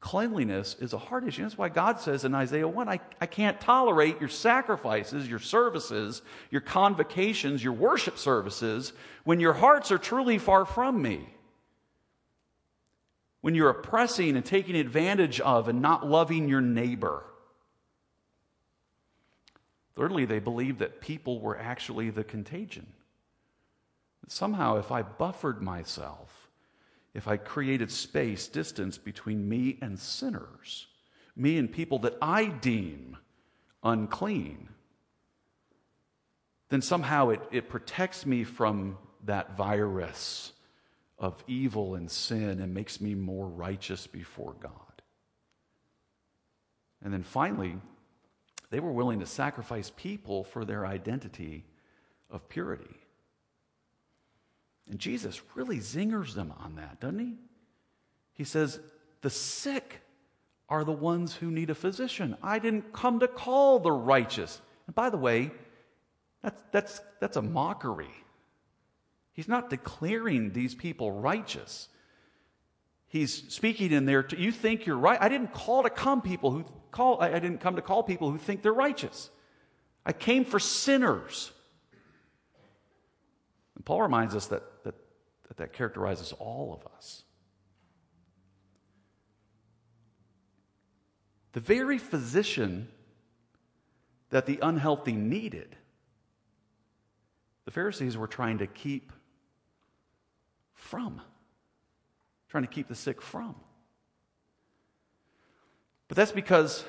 Cleanliness 0.00 0.76
is 0.80 0.92
a 0.92 0.98
heart 0.98 1.26
issue. 1.26 1.42
That's 1.42 1.56
why 1.56 1.68
God 1.68 2.00
says 2.00 2.24
in 2.24 2.34
Isaiah 2.34 2.68
1 2.68 2.88
I, 2.88 3.00
I 3.20 3.26
can't 3.26 3.60
tolerate 3.60 4.20
your 4.20 4.28
sacrifices, 4.28 5.28
your 5.28 5.38
services, 5.38 6.22
your 6.50 6.60
convocations, 6.60 7.62
your 7.64 7.72
worship 7.72 8.18
services 8.18 8.92
when 9.24 9.40
your 9.40 9.54
hearts 9.54 9.90
are 9.90 9.98
truly 9.98 10.38
far 10.38 10.64
from 10.64 11.00
me. 11.00 11.26
When 13.40 13.54
you're 13.54 13.70
oppressing 13.70 14.36
and 14.36 14.44
taking 14.44 14.76
advantage 14.76 15.40
of 15.40 15.68
and 15.68 15.80
not 15.80 16.06
loving 16.06 16.48
your 16.48 16.60
neighbor. 16.60 17.24
Thirdly, 19.96 20.26
they 20.26 20.38
believed 20.38 20.78
that 20.80 21.00
people 21.00 21.40
were 21.40 21.58
actually 21.58 22.10
the 22.10 22.24
contagion. 22.24 22.86
Somehow, 24.28 24.76
if 24.76 24.92
I 24.92 25.02
buffered 25.02 25.62
myself, 25.62 26.50
if 27.14 27.26
I 27.26 27.38
created 27.38 27.90
space, 27.90 28.46
distance 28.46 28.98
between 28.98 29.48
me 29.48 29.78
and 29.80 29.98
sinners, 29.98 30.86
me 31.34 31.56
and 31.56 31.72
people 31.72 31.98
that 32.00 32.16
I 32.20 32.46
deem 32.46 33.16
unclean, 33.82 34.68
then 36.68 36.82
somehow 36.82 37.30
it, 37.30 37.40
it 37.50 37.68
protects 37.70 38.26
me 38.26 38.44
from 38.44 38.98
that 39.24 39.56
virus 39.56 40.52
of 41.18 41.42
evil 41.46 41.94
and 41.94 42.10
sin 42.10 42.60
and 42.60 42.74
makes 42.74 43.00
me 43.00 43.14
more 43.14 43.48
righteous 43.48 44.06
before 44.06 44.54
God. 44.60 44.72
And 47.02 47.14
then 47.14 47.22
finally, 47.22 47.76
they 48.70 48.80
were 48.80 48.92
willing 48.92 49.20
to 49.20 49.26
sacrifice 49.26 49.92
people 49.96 50.44
for 50.44 50.64
their 50.64 50.86
identity 50.86 51.64
of 52.30 52.48
purity. 52.48 52.96
And 54.88 54.98
Jesus 54.98 55.40
really 55.54 55.78
zingers 55.78 56.34
them 56.34 56.52
on 56.58 56.76
that, 56.76 57.00
doesn't 57.00 57.18
he? 57.18 57.34
He 58.34 58.44
says, 58.44 58.78
The 59.22 59.30
sick 59.30 60.00
are 60.68 60.84
the 60.84 60.92
ones 60.92 61.34
who 61.34 61.50
need 61.50 61.70
a 61.70 61.74
physician. 61.74 62.36
I 62.42 62.58
didn't 62.58 62.92
come 62.92 63.20
to 63.20 63.28
call 63.28 63.78
the 63.78 63.92
righteous. 63.92 64.60
And 64.86 64.94
by 64.94 65.10
the 65.10 65.16
way, 65.16 65.50
that's, 66.42 66.62
that's, 66.70 67.00
that's 67.20 67.36
a 67.36 67.42
mockery. 67.42 68.10
He's 69.32 69.48
not 69.48 69.70
declaring 69.70 70.52
these 70.52 70.74
people 70.74 71.12
righteous. 71.12 71.88
He's 73.08 73.52
speaking 73.52 73.92
in 73.92 74.06
there 74.06 74.22
to 74.24 74.38
you 74.38 74.50
think 74.50 74.86
you're 74.86 74.96
right. 74.96 75.20
I 75.20 75.28
didn't 75.28 75.52
call 75.52 75.82
to 75.82 75.90
come 75.90 76.22
people 76.22 76.50
who 76.50 76.64
call 76.96 77.20
I 77.20 77.38
didn't 77.38 77.58
come 77.58 77.76
to 77.76 77.82
call 77.82 78.02
people 78.02 78.30
who 78.30 78.38
think 78.38 78.62
they're 78.62 78.72
righteous. 78.72 79.30
I 80.04 80.12
came 80.12 80.44
for 80.44 80.58
sinners. 80.58 81.52
And 83.74 83.84
Paul 83.84 84.02
reminds 84.02 84.34
us 84.34 84.46
that 84.46 84.62
that, 84.84 84.94
that, 85.48 85.56
that 85.58 85.72
characterizes 85.74 86.32
all 86.32 86.72
of 86.72 86.90
us. 86.96 87.22
The 91.52 91.60
very 91.60 91.98
physician 91.98 92.88
that 94.30 94.46
the 94.46 94.58
unhealthy 94.62 95.12
needed, 95.12 95.76
the 97.64 97.70
Pharisees 97.70 98.16
were 98.16 98.26
trying 98.26 98.58
to 98.58 98.66
keep 98.66 99.12
from, 100.74 101.20
trying 102.48 102.64
to 102.64 102.70
keep 102.70 102.88
the 102.88 102.94
sick 102.94 103.20
from. 103.20 103.54
But 106.08 106.16
that's 106.16 106.32
because 106.32 106.84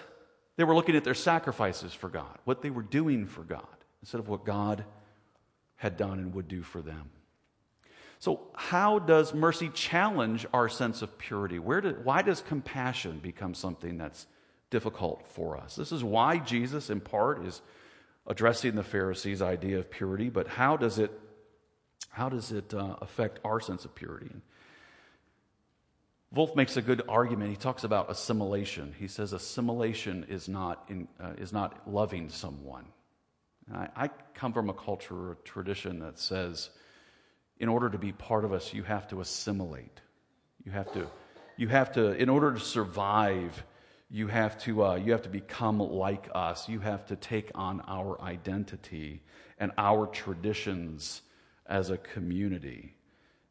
they 0.57 0.63
were 0.63 0.75
looking 0.75 0.95
at 0.95 1.03
their 1.03 1.13
sacrifices 1.13 1.93
for 1.93 2.09
God, 2.09 2.37
what 2.45 2.61
they 2.61 2.69
were 2.69 2.83
doing 2.83 3.25
for 3.25 3.43
God, 3.43 3.65
instead 4.01 4.19
of 4.19 4.27
what 4.27 4.45
God 4.45 4.85
had 5.75 5.97
done 5.97 6.19
and 6.19 6.33
would 6.33 6.47
do 6.47 6.61
for 6.63 6.81
them. 6.81 7.09
So, 8.19 8.47
how 8.55 8.97
does 8.97 9.33
mercy 9.33 9.69
challenge 9.69 10.47
our 10.51 10.69
sense 10.69 11.03
of 11.03 11.17
purity? 11.19 11.59
Where 11.59 11.81
do, 11.81 11.95
why 12.03 12.23
does 12.23 12.41
compassion 12.41 13.19
become 13.19 13.53
something 13.53 13.97
that's 13.97 14.25
difficult 14.71 15.27
for 15.27 15.55
us? 15.55 15.75
This 15.75 15.91
is 15.91 16.03
why 16.03 16.39
Jesus, 16.39 16.89
in 16.89 16.99
part, 16.99 17.45
is 17.45 17.61
addressing 18.25 18.75
the 18.75 18.83
Pharisees' 18.83 19.41
idea 19.41 19.77
of 19.77 19.91
purity, 19.91 20.29
but 20.29 20.47
how 20.47 20.77
does 20.77 20.97
it, 20.97 21.11
how 22.09 22.27
does 22.27 22.51
it 22.51 22.73
uh, 22.73 22.95
affect 23.01 23.39
our 23.45 23.59
sense 23.59 23.85
of 23.85 23.93
purity? 23.93 24.31
Volf 26.37 26.55
makes 26.55 26.77
a 26.77 26.83
good 26.83 27.01
argument. 27.09 27.49
He 27.49 27.55
talks 27.55 27.83
about 27.83 28.11
assimilation. 28.11 28.93
He 28.99 29.07
says 29.07 29.33
assimilation 29.33 30.23
is 30.29 30.47
not, 30.47 30.85
in, 30.87 31.07
uh, 31.19 31.31
is 31.39 31.51
not 31.51 31.91
loving 31.91 32.29
someone. 32.29 32.85
I, 33.73 33.87
I, 33.95 34.09
come 34.35 34.53
from 34.53 34.69
a 34.69 34.73
culture 34.73 35.15
or 35.15 35.31
a 35.31 35.35
tradition 35.37 35.97
that 36.01 36.19
says, 36.19 36.69
in 37.59 37.67
order 37.67 37.89
to 37.89 37.97
be 37.97 38.11
part 38.11 38.45
of 38.45 38.53
us, 38.53 38.71
you 38.71 38.83
have 38.83 39.07
to 39.07 39.19
assimilate. 39.19 39.99
You 40.63 40.71
have 40.73 40.93
to, 40.93 41.07
you 41.55 41.69
have 41.69 41.91
to 41.93 42.11
in 42.11 42.29
order 42.29 42.53
to 42.53 42.59
survive, 42.59 43.63
you 44.11 44.27
have 44.27 44.61
to, 44.65 44.85
uh, 44.85 44.95
you 44.95 45.13
have 45.13 45.23
to 45.23 45.29
become 45.29 45.79
like 45.79 46.29
us. 46.35 46.69
You 46.69 46.79
have 46.81 47.07
to 47.07 47.15
take 47.15 47.49
on 47.55 47.81
our 47.87 48.21
identity 48.21 49.23
and 49.57 49.71
our 49.75 50.05
traditions 50.05 51.23
as 51.65 51.89
a 51.89 51.97
community. 51.97 52.96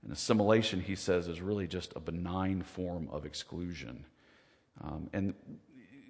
And 0.03 0.13
assimilation, 0.13 0.81
he 0.81 0.95
says, 0.95 1.29
is 1.29 1.41
really 1.41 1.67
just 1.67 1.93
a 1.97 2.01
benign 2.01 2.63
form 2.63 3.09
of 3.11 3.27
exclusion. 3.27 4.07
Um, 4.83 5.09
and 5.13 5.35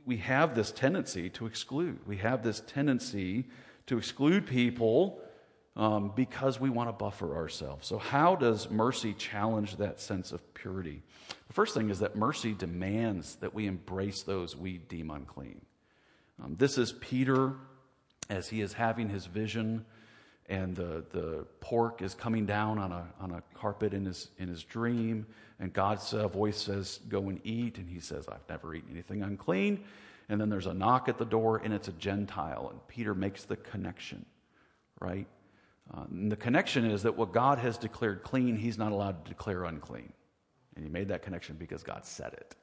we 0.05 0.19
have 0.19 0.55
this 0.55 0.71
tendency 0.71 1.31
to 1.31 1.47
exclude. 1.47 1.99
We 2.07 2.19
have 2.19 2.43
this 2.43 2.63
tendency 2.67 3.47
to 3.87 3.99
exclude 3.99 4.47
people 4.47 5.21
um, 5.77 6.13
because 6.17 6.59
we 6.59 6.71
want 6.71 6.89
to 6.89 6.93
buffer 6.93 7.37
ourselves. 7.37 7.87
So, 7.87 7.99
how 7.99 8.35
does 8.35 8.71
mercy 8.71 9.13
challenge 9.13 9.77
that 9.77 10.01
sense 10.01 10.33
of 10.33 10.55
purity? 10.55 11.03
The 11.49 11.53
first 11.53 11.75
thing 11.75 11.91
is 11.91 11.99
that 11.99 12.17
mercy 12.17 12.55
demands 12.55 13.37
that 13.37 13.53
we 13.53 13.67
embrace 13.67 14.23
those 14.23 14.57
we 14.57 14.79
deem 14.79 15.11
unclean. 15.11 15.61
Um, 16.43 16.57
this 16.59 16.79
is 16.79 16.93
Peter 16.93 17.55
as 18.31 18.49
he 18.49 18.61
is 18.61 18.73
having 18.73 19.09
his 19.09 19.27
vision 19.27 19.85
and 20.49 20.77
the, 20.77 21.05
the 21.11 21.45
pork 21.61 22.03
is 22.03 22.15
coming 22.15 22.47
down 22.47 22.79
on 22.79 22.93
a, 22.93 23.05
on 23.21 23.33
a 23.33 23.43
carpet 23.55 23.93
in 23.93 24.05
his, 24.05 24.29
in 24.39 24.49
his 24.49 24.63
dream. 24.63 25.27
And 25.59 25.73
God's 25.73 26.13
uh, 26.15 26.29
voice 26.29 26.59
says, 26.59 27.01
Go 27.09 27.29
and 27.29 27.41
eat. 27.45 27.79
And 27.79 27.89
he 27.89 28.01
says, 28.01 28.29
I've 28.29 28.49
never 28.49 28.75
eaten 28.75 28.91
anything 28.93 29.23
unclean. 29.23 29.85
And 30.29 30.41
then 30.41 30.49
there's 30.49 30.67
a 30.67 30.75
knock 30.75 31.09
at 31.09 31.19
the 31.19 31.25
door, 31.25 31.61
and 31.63 31.73
it's 31.73 31.89
a 31.89 31.93
Gentile. 31.93 32.69
And 32.71 32.87
Peter 32.89 33.15
makes 33.15 33.45
the 33.45 33.57
connection, 33.57 34.25
right? 35.01 35.27
Uh, 35.95 36.05
and 36.11 36.31
the 36.31 36.37
connection 36.37 36.85
is 36.85 37.05
that 37.05 37.17
what 37.17 37.33
God 37.33 37.59
has 37.59 37.79
declared 37.79 38.23
clean, 38.23 38.57
he's 38.57 38.77
not 38.77 38.93
allowed 38.93 39.25
to 39.25 39.29
declare 39.29 39.65
unclean. 39.65 40.13
And 40.75 40.85
he 40.85 40.91
made 40.91 41.09
that 41.09 41.23
connection 41.23 41.57
because 41.57 41.83
God 41.83 42.05
said 42.05 42.33
it. 42.35 42.55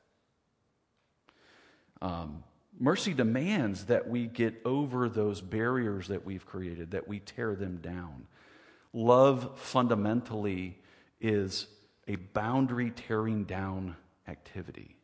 Um, 2.01 2.43
Mercy 2.79 3.13
demands 3.13 3.85
that 3.85 4.07
we 4.07 4.25
get 4.25 4.59
over 4.65 5.07
those 5.07 5.41
barriers 5.41 6.07
that 6.07 6.25
we've 6.25 6.45
created, 6.45 6.91
that 6.91 7.07
we 7.07 7.19
tear 7.19 7.55
them 7.55 7.77
down. 7.77 8.25
Love 8.93 9.57
fundamentally 9.59 10.79
is 11.21 11.67
a 12.07 12.15
boundary 12.15 12.91
tearing 12.91 13.43
down 13.43 13.95
activity. 14.27 14.95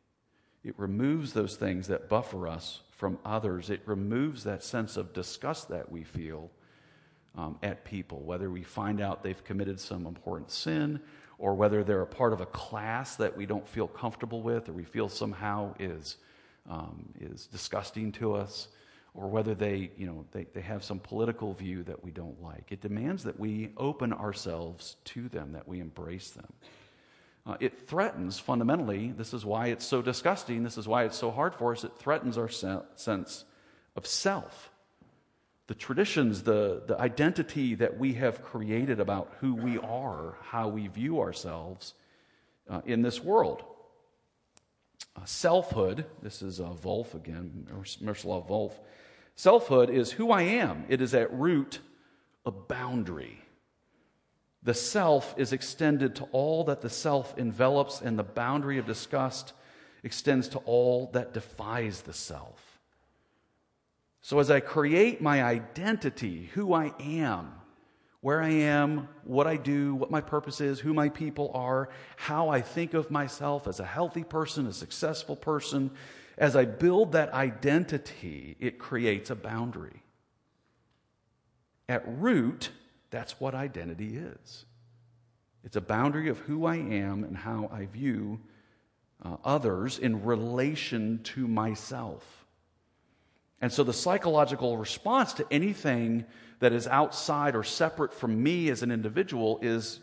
It 0.63 0.73
removes 0.77 1.33
those 1.33 1.55
things 1.55 1.88
that 1.88 2.09
buffer 2.09 2.47
us 2.47 2.81
from 2.91 3.17
others. 3.23 3.69
It 3.69 3.81
removes 3.85 4.43
that 4.43 4.63
sense 4.63 4.97
of 4.97 5.13
disgust 5.13 5.69
that 5.69 5.91
we 5.91 6.03
feel 6.03 6.51
um, 7.35 7.57
at 7.63 7.85
people, 7.85 8.21
whether 8.21 8.49
we 8.49 8.63
find 8.63 8.99
out 8.99 9.23
they've 9.23 9.43
committed 9.43 9.79
some 9.79 10.05
important 10.05 10.51
sin 10.51 10.99
or 11.38 11.53
whether 11.53 11.83
they're 11.83 12.01
a 12.01 12.07
part 12.07 12.33
of 12.33 12.41
a 12.41 12.45
class 12.45 13.15
that 13.15 13.38
we 13.38 13.45
don't 13.45 13.67
feel 13.67 13.88
comfortable 13.88 14.41
with 14.41 14.67
or 14.67 14.73
we 14.73 14.83
feel 14.83 15.07
somehow 15.07 15.73
is 15.79 16.17
um, 16.69 17.09
is 17.19 17.47
disgusting 17.47 18.11
to 18.13 18.35
us, 18.35 18.69
or 19.13 19.27
whether 19.27 19.55
they, 19.55 19.89
you 19.97 20.05
know, 20.05 20.25
they, 20.31 20.45
they 20.53 20.61
have 20.61 20.83
some 20.83 20.99
political 20.99 21.53
view 21.53 21.83
that 21.83 22.03
we 22.03 22.11
don't 22.11 22.41
like. 22.41 22.71
It 22.71 22.79
demands 22.79 23.23
that 23.23 23.39
we 23.39 23.71
open 23.75 24.13
ourselves 24.13 24.95
to 25.05 25.27
them, 25.29 25.53
that 25.53 25.67
we 25.67 25.79
embrace 25.79 26.29
them. 26.29 26.53
Uh, 27.45 27.57
it 27.59 27.88
threatens, 27.88 28.38
fundamentally, 28.38 29.11
this 29.17 29.33
is 29.33 29.43
why 29.43 29.67
it's 29.67 29.85
so 29.85 30.01
disgusting, 30.01 30.63
this 30.63 30.77
is 30.77 30.88
why 30.88 31.05
it's 31.05 31.17
so 31.17 31.31
hard 31.31 31.55
for 31.55 31.71
us, 31.71 31.83
it 31.83 31.91
threatens 31.97 32.38
our 32.38 32.49
se- 32.49 32.85
sense 32.95 33.45
of 33.95 34.05
self. 34.05 34.69
the 35.69 35.75
traditions, 35.75 36.41
the, 36.41 36.81
the 36.88 36.99
identity 36.99 37.75
that 37.75 37.99
we 37.99 38.13
have 38.13 38.41
created 38.41 38.99
about 38.99 39.31
who 39.39 39.53
we 39.53 39.77
are, 39.77 40.35
how 40.41 40.67
we 40.67 40.88
view 40.88 41.19
ourselves 41.19 41.93
uh, 42.67 42.81
in 42.88 43.03
this 43.03 43.23
world. 43.23 43.63
Selfhood, 45.25 46.05
this 46.21 46.41
is 46.41 46.59
uh, 46.59 46.69
Volf 46.69 47.13
again, 47.13 47.67
Miroslav 48.01 48.47
Volf. 48.47 48.73
Selfhood 49.35 49.89
is 49.89 50.11
who 50.11 50.31
I 50.31 50.41
am. 50.41 50.85
It 50.89 51.01
is 51.01 51.13
at 51.13 51.31
root 51.31 51.79
a 52.45 52.51
boundary. 52.51 53.39
The 54.63 54.73
self 54.73 55.35
is 55.37 55.53
extended 55.53 56.15
to 56.15 56.23
all 56.31 56.63
that 56.65 56.81
the 56.81 56.89
self 56.89 57.37
envelops, 57.37 58.01
and 58.01 58.17
the 58.17 58.23
boundary 58.23 58.77
of 58.77 58.85
disgust 58.85 59.53
extends 60.03 60.47
to 60.49 60.57
all 60.59 61.09
that 61.13 61.33
defies 61.33 62.01
the 62.01 62.13
self. 62.13 62.79
So, 64.21 64.39
as 64.39 64.51
I 64.51 64.59
create 64.59 65.21
my 65.21 65.43
identity, 65.43 66.49
who 66.53 66.73
I 66.73 66.93
am, 66.99 67.53
where 68.21 68.41
I 68.41 68.49
am, 68.49 69.07
what 69.23 69.47
I 69.47 69.55
do, 69.55 69.95
what 69.95 70.11
my 70.11 70.21
purpose 70.21 70.59
is, 70.59 70.79
who 70.79 70.93
my 70.93 71.09
people 71.09 71.51
are, 71.53 71.89
how 72.17 72.49
I 72.49 72.61
think 72.61 72.93
of 72.93 73.09
myself 73.09 73.67
as 73.67 73.79
a 73.79 73.85
healthy 73.85 74.23
person, 74.23 74.67
a 74.67 74.73
successful 74.73 75.35
person, 75.35 75.91
as 76.38 76.55
I 76.55 76.65
build 76.65 77.13
that 77.13 77.33
identity, 77.33 78.57
it 78.59 78.79
creates 78.79 79.29
a 79.29 79.35
boundary. 79.35 80.03
At 81.88 82.03
root, 82.19 82.71
that's 83.09 83.39
what 83.39 83.55
identity 83.55 84.17
is 84.17 84.65
it's 85.63 85.75
a 85.75 85.81
boundary 85.81 86.29
of 86.29 86.39
who 86.39 86.65
I 86.65 86.77
am 86.77 87.23
and 87.23 87.35
how 87.35 87.69
I 87.71 87.85
view 87.85 88.39
uh, 89.23 89.35
others 89.43 89.99
in 89.99 90.23
relation 90.23 91.19
to 91.23 91.47
myself. 91.47 92.45
And 93.61 93.71
so 93.71 93.83
the 93.83 93.93
psychological 93.93 94.77
response 94.77 95.33
to 95.33 95.45
anything 95.51 96.25
that 96.59 96.73
is 96.73 96.87
outside 96.87 97.55
or 97.55 97.63
separate 97.63 98.13
from 98.13 98.41
me 98.41 98.69
as 98.69 98.83
an 98.83 98.91
individual 98.91 99.59
is 99.61 99.99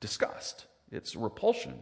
disgust, 0.00 0.66
it's 0.90 1.16
repulsion. 1.16 1.74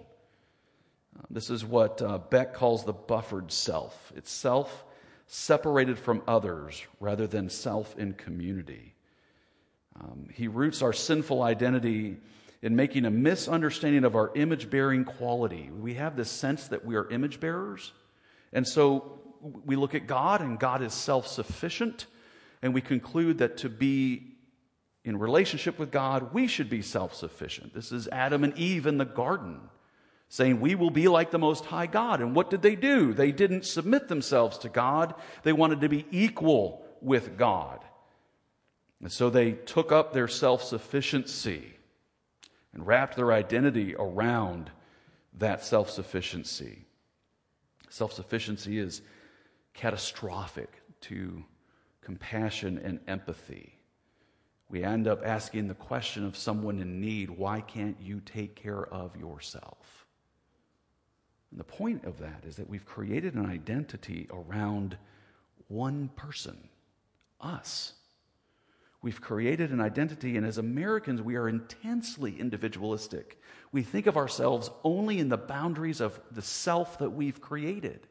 Uh, 1.18 1.22
this 1.30 1.50
is 1.50 1.64
what 1.64 2.02
uh, 2.02 2.18
Beck 2.18 2.54
calls 2.54 2.84
the 2.84 2.92
buffered 2.92 3.52
self. 3.52 4.12
It's 4.16 4.30
self 4.30 4.84
separated 5.26 5.98
from 5.98 6.22
others 6.28 6.82
rather 7.00 7.26
than 7.26 7.48
self 7.48 7.96
in 7.98 8.14
community. 8.14 8.94
Um, 10.00 10.28
he 10.32 10.48
roots 10.48 10.82
our 10.82 10.92
sinful 10.92 11.42
identity 11.42 12.16
in 12.62 12.74
making 12.74 13.04
a 13.04 13.10
misunderstanding 13.10 14.04
of 14.04 14.16
our 14.16 14.32
image 14.34 14.70
bearing 14.70 15.04
quality. 15.04 15.70
We 15.70 15.94
have 15.94 16.16
this 16.16 16.30
sense 16.30 16.68
that 16.68 16.84
we 16.84 16.96
are 16.96 17.08
image 17.10 17.38
bearers. 17.38 17.92
And 18.52 18.66
so 18.66 19.20
we 19.64 19.76
look 19.76 19.94
at 19.94 20.06
God, 20.06 20.40
and 20.40 20.58
God 20.58 20.82
is 20.82 20.92
self 20.92 21.26
sufficient, 21.26 22.06
and 22.64 22.72
we 22.72 22.80
conclude 22.80 23.38
that 23.38 23.58
to 23.58 23.68
be 23.68 24.22
in 25.04 25.18
relationship 25.18 25.78
with 25.78 25.90
God, 25.90 26.32
we 26.32 26.46
should 26.46 26.70
be 26.70 26.80
self 26.80 27.14
sufficient. 27.14 27.74
This 27.74 27.92
is 27.92 28.08
Adam 28.08 28.42
and 28.42 28.56
Eve 28.56 28.86
in 28.86 28.96
the 28.96 29.04
garden 29.04 29.60
saying, 30.30 30.60
We 30.60 30.74
will 30.74 30.88
be 30.88 31.06
like 31.06 31.30
the 31.30 31.38
Most 31.38 31.66
High 31.66 31.86
God. 31.86 32.22
And 32.22 32.34
what 32.34 32.48
did 32.48 32.62
they 32.62 32.74
do? 32.74 33.12
They 33.12 33.32
didn't 33.32 33.66
submit 33.66 34.08
themselves 34.08 34.56
to 34.58 34.70
God, 34.70 35.14
they 35.42 35.52
wanted 35.52 35.82
to 35.82 35.90
be 35.90 36.06
equal 36.10 36.82
with 37.02 37.36
God. 37.36 37.80
And 39.02 39.12
so 39.12 39.28
they 39.28 39.52
took 39.52 39.92
up 39.92 40.14
their 40.14 40.26
self 40.26 40.62
sufficiency 40.62 41.76
and 42.72 42.86
wrapped 42.86 43.16
their 43.16 43.30
identity 43.30 43.94
around 43.94 44.70
that 45.34 45.62
self 45.62 45.90
sufficiency. 45.90 46.86
Self 47.90 48.14
sufficiency 48.14 48.78
is 48.78 49.02
catastrophic 49.74 50.80
to 51.02 51.44
compassion 52.04 52.78
and 52.82 53.00
empathy. 53.08 53.78
We 54.68 54.82
end 54.82 55.06
up 55.06 55.22
asking 55.24 55.68
the 55.68 55.74
question 55.74 56.24
of 56.24 56.36
someone 56.36 56.80
in 56.80 57.00
need 57.00 57.30
why 57.30 57.60
can't 57.60 57.96
you 58.00 58.20
take 58.20 58.56
care 58.56 58.84
of 58.84 59.16
yourself? 59.16 60.06
And 61.50 61.60
the 61.60 61.64
point 61.64 62.04
of 62.04 62.18
that 62.18 62.44
is 62.46 62.56
that 62.56 62.68
we've 62.68 62.84
created 62.84 63.34
an 63.34 63.46
identity 63.46 64.28
around 64.32 64.96
one 65.68 66.10
person, 66.16 66.68
us. 67.40 67.92
We've 69.02 69.20
created 69.20 69.70
an 69.70 69.80
identity, 69.80 70.36
and 70.36 70.46
as 70.46 70.58
Americans, 70.58 71.20
we 71.20 71.36
are 71.36 71.48
intensely 71.48 72.40
individualistic. 72.40 73.38
We 73.70 73.82
think 73.82 74.06
of 74.06 74.16
ourselves 74.16 74.70
only 74.82 75.18
in 75.18 75.28
the 75.28 75.36
boundaries 75.36 76.00
of 76.00 76.18
the 76.30 76.42
self 76.42 76.98
that 76.98 77.10
we've 77.10 77.40
created 77.40 78.06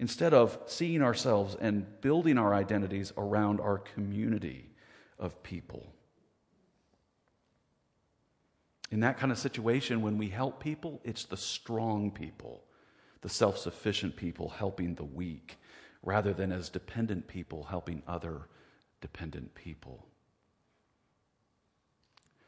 instead 0.00 0.32
of 0.32 0.58
seeing 0.64 1.02
ourselves 1.02 1.54
and 1.60 2.00
building 2.00 2.38
our 2.38 2.54
identities 2.54 3.12
around 3.18 3.60
our 3.60 3.76
community 3.76 4.70
of 5.18 5.42
people. 5.42 5.92
In 8.90 9.00
that 9.00 9.18
kind 9.18 9.30
of 9.30 9.36
situation, 9.36 10.00
when 10.00 10.16
we 10.16 10.30
help 10.30 10.58
people, 10.58 11.02
it's 11.04 11.26
the 11.26 11.36
strong 11.36 12.10
people, 12.10 12.64
the 13.20 13.28
self 13.28 13.58
sufficient 13.58 14.16
people 14.16 14.48
helping 14.48 14.94
the 14.94 15.04
weak, 15.04 15.58
rather 16.02 16.32
than 16.32 16.50
as 16.50 16.70
dependent 16.70 17.28
people 17.28 17.64
helping 17.64 18.02
other 18.08 18.48
dependent 19.02 19.54
people. 19.54 20.06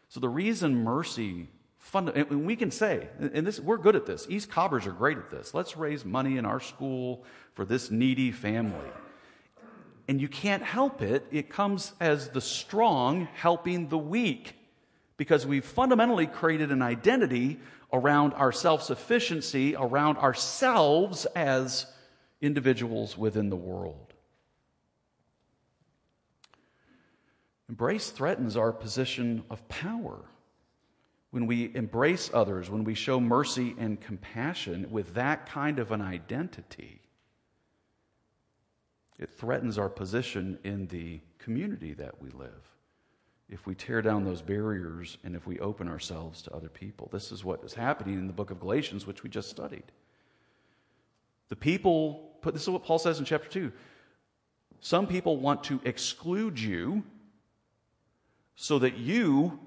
So, 0.09 0.21
the 0.21 0.29
reason 0.31 0.75
mercy 0.75 1.49
Funda- 1.83 2.15
and 2.15 2.47
we 2.47 2.55
can 2.55 2.71
say, 2.71 3.09
and 3.19 3.45
this, 3.45 3.59
we're 3.59 3.77
good 3.77 3.97
at 3.97 4.07
this. 4.07 4.27
East 4.31 4.49
Cobbers 4.49 4.87
are 4.87 4.93
great 4.93 5.19
at 5.19 5.31
this. 5.31 5.53
Let's 5.53 5.77
raise 5.77 6.05
money 6.05 6.39
in 6.39 6.47
our 6.47 6.61
school 6.61 7.25
for 7.55 7.65
this 7.65 7.91
needy 7.91 8.31
family. 8.31 8.89
And 10.07 10.21
you 10.21 10.29
can't 10.29 10.63
help 10.63 11.03
it. 11.03 11.27
It 11.33 11.51
comes 11.51 11.93
as 12.01 12.29
the 12.29 12.41
strong 12.41 13.27
helping 13.35 13.89
the 13.89 13.99
weak 13.99 14.55
because 15.17 15.45
we've 15.45 15.65
fundamentally 15.65 16.29
created 16.29 16.71
an 16.71 16.83
identity 16.83 17.59
around 17.93 18.33
our 18.35 18.53
self 18.53 18.85
sufficiency, 18.85 19.75
around 19.75 20.19
ourselves 20.19 21.27
as 21.35 21.87
individuals 22.41 23.19
within 23.19 23.51
the 23.51 23.57
world. 23.57 24.15
Embrace 27.69 28.11
threatens 28.11 28.57
our 28.57 28.73
position 28.73 29.43
of 29.51 29.67
power 29.69 30.21
when 31.33 31.47
we 31.47 31.75
embrace 31.75 32.31
others, 32.35 32.71
when 32.71 32.85
we 32.85 32.95
show 32.95 33.19
mercy 33.19 33.75
and 33.79 33.99
compassion 34.01 34.87
with 34.91 35.15
that 35.15 35.47
kind 35.47 35.79
of 35.79 35.91
an 35.91 36.03
identity, 36.03 37.01
it 39.19 39.31
threatens 39.31 39.79
our 39.79 39.89
position 39.89 40.59
in 40.63 40.87
the 40.89 41.21
community 41.39 41.95
that 41.95 42.21
we 42.21 42.29
live. 42.31 42.69
If 43.49 43.67
we 43.67 43.75
tear 43.75 44.03
down 44.03 44.25
those 44.25 44.43
barriers 44.43 45.17
and 45.25 45.35
if 45.35 45.47
we 45.47 45.59
open 45.59 45.89
ourselves 45.89 46.43
to 46.43 46.55
other 46.55 46.69
people, 46.69 47.09
this 47.11 47.33
is 47.33 47.43
what 47.43 47.65
is 47.65 47.73
happening 47.73 48.19
in 48.19 48.27
the 48.27 48.33
book 48.35 48.51
of 48.51 48.61
Galatians, 48.61 49.07
which 49.07 49.23
we 49.23 49.31
just 49.31 49.49
studied. 49.49 49.91
The 51.49 51.57
people, 51.57 52.37
this 52.45 52.63
is 52.63 52.69
what 52.69 52.85
Paul 52.85 52.99
says 52.99 53.19
in 53.19 53.25
chapter 53.25 53.49
2. 53.49 53.73
Some 54.81 55.07
people 55.07 55.39
want 55.39 55.65
to 55.65 55.81
exclude 55.85 56.61
you 56.61 57.05
so 58.55 58.79
that 58.81 58.99
you 58.99 59.59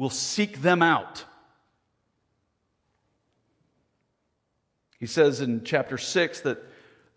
will 0.00 0.08
seek 0.08 0.62
them 0.62 0.80
out. 0.80 1.26
He 4.98 5.06
says 5.06 5.42
in 5.42 5.62
chapter 5.62 5.98
6 5.98 6.40
that 6.40 6.58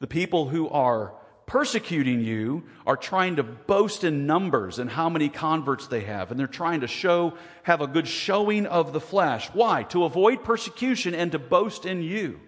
the 0.01 0.07
people 0.07 0.49
who 0.49 0.67
are 0.67 1.13
persecuting 1.45 2.19
you 2.19 2.65
are 2.85 2.97
trying 2.97 3.37
to 3.37 3.43
boast 3.43 4.03
in 4.03 4.27
numbers 4.27 4.79
and 4.79 4.89
how 4.89 5.07
many 5.07 5.29
converts 5.29 5.87
they 5.87 6.01
have. 6.01 6.29
And 6.29 6.37
they're 6.37 6.45
trying 6.45 6.81
to 6.81 6.87
show, 6.87 7.37
have 7.63 7.79
a 7.79 7.87
good 7.87 8.05
showing 8.05 8.65
of 8.65 8.91
the 8.91 8.99
flesh. 8.99 9.49
Why? 9.53 9.83
To 9.83 10.03
avoid 10.03 10.43
persecution 10.43 11.15
and 11.15 11.31
to 11.31 11.39
boast 11.39 11.85
in 11.85 12.01
you. 12.01 12.41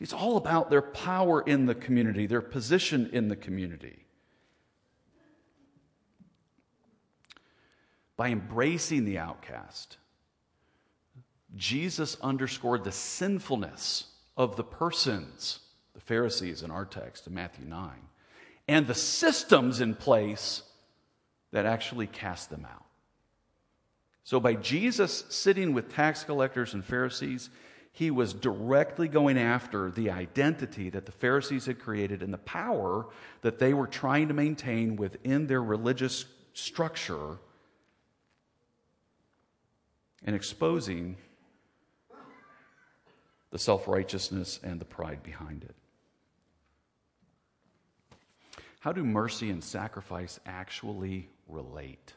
It's 0.00 0.12
all 0.12 0.36
about 0.36 0.70
their 0.70 0.82
power 0.82 1.40
in 1.40 1.66
the 1.66 1.76
community, 1.76 2.26
their 2.26 2.40
position 2.40 3.10
in 3.12 3.28
the 3.28 3.36
community. 3.36 4.03
By 8.16 8.28
embracing 8.28 9.04
the 9.04 9.18
outcast, 9.18 9.96
Jesus 11.56 12.16
underscored 12.20 12.84
the 12.84 12.92
sinfulness 12.92 14.06
of 14.36 14.56
the 14.56 14.64
persons, 14.64 15.60
the 15.94 16.00
Pharisees 16.00 16.62
in 16.62 16.70
our 16.70 16.84
text 16.84 17.26
in 17.26 17.34
Matthew 17.34 17.64
9, 17.66 17.90
and 18.68 18.86
the 18.86 18.94
systems 18.94 19.80
in 19.80 19.94
place 19.94 20.62
that 21.52 21.66
actually 21.66 22.06
cast 22.06 22.50
them 22.50 22.64
out. 22.64 22.84
So, 24.24 24.40
by 24.40 24.54
Jesus 24.54 25.24
sitting 25.28 25.74
with 25.74 25.94
tax 25.94 26.24
collectors 26.24 26.72
and 26.74 26.84
Pharisees, 26.84 27.50
he 27.92 28.10
was 28.10 28.32
directly 28.32 29.06
going 29.06 29.38
after 29.38 29.90
the 29.90 30.10
identity 30.10 30.90
that 30.90 31.06
the 31.06 31.12
Pharisees 31.12 31.66
had 31.66 31.78
created 31.78 32.22
and 32.22 32.32
the 32.32 32.38
power 32.38 33.06
that 33.42 33.60
they 33.60 33.72
were 33.72 33.86
trying 33.86 34.28
to 34.28 34.34
maintain 34.34 34.96
within 34.96 35.46
their 35.46 35.62
religious 35.62 36.24
structure 36.54 37.38
and 40.24 40.34
exposing 40.34 41.16
the 43.50 43.58
self 43.58 43.86
righteousness 43.86 44.58
and 44.62 44.80
the 44.80 44.84
pride 44.84 45.22
behind 45.22 45.62
it. 45.62 45.76
How 48.80 48.92
do 48.92 49.04
mercy 49.04 49.50
and 49.50 49.62
sacrifice 49.62 50.40
actually 50.44 51.28
relate? 51.48 52.12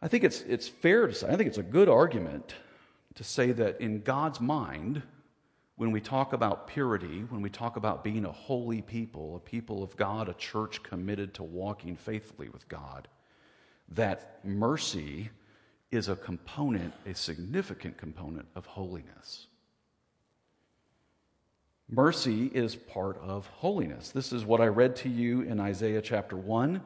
I 0.00 0.08
think 0.08 0.24
it's, 0.24 0.42
it's 0.42 0.68
fair 0.68 1.06
to 1.06 1.14
say, 1.14 1.28
I 1.28 1.36
think 1.36 1.48
it's 1.48 1.58
a 1.58 1.62
good 1.62 1.88
argument 1.88 2.54
to 3.14 3.24
say 3.24 3.52
that 3.52 3.80
in 3.80 4.02
God's 4.02 4.40
mind, 4.40 5.02
when 5.76 5.90
we 5.90 6.00
talk 6.00 6.32
about 6.32 6.68
purity, 6.68 7.24
when 7.28 7.42
we 7.42 7.50
talk 7.50 7.76
about 7.76 8.04
being 8.04 8.24
a 8.24 8.32
holy 8.32 8.82
people, 8.82 9.36
a 9.36 9.40
people 9.40 9.82
of 9.82 9.96
God, 9.96 10.28
a 10.28 10.34
church 10.34 10.82
committed 10.82 11.34
to 11.34 11.42
walking 11.42 11.96
faithfully 11.96 12.48
with 12.48 12.68
God, 12.68 13.08
that 13.88 14.40
mercy 14.44 15.30
is 15.92 16.08
a 16.08 16.16
component, 16.16 16.94
a 17.06 17.14
significant 17.14 17.98
component 17.98 18.48
of 18.56 18.66
holiness. 18.66 19.46
Mercy 21.88 22.46
is 22.46 22.74
part 22.74 23.18
of 23.18 23.46
holiness. 23.48 24.10
This 24.10 24.32
is 24.32 24.46
what 24.46 24.62
I 24.62 24.66
read 24.68 24.96
to 24.96 25.10
you 25.10 25.42
in 25.42 25.60
Isaiah 25.60 26.00
chapter 26.00 26.36
1. 26.36 26.80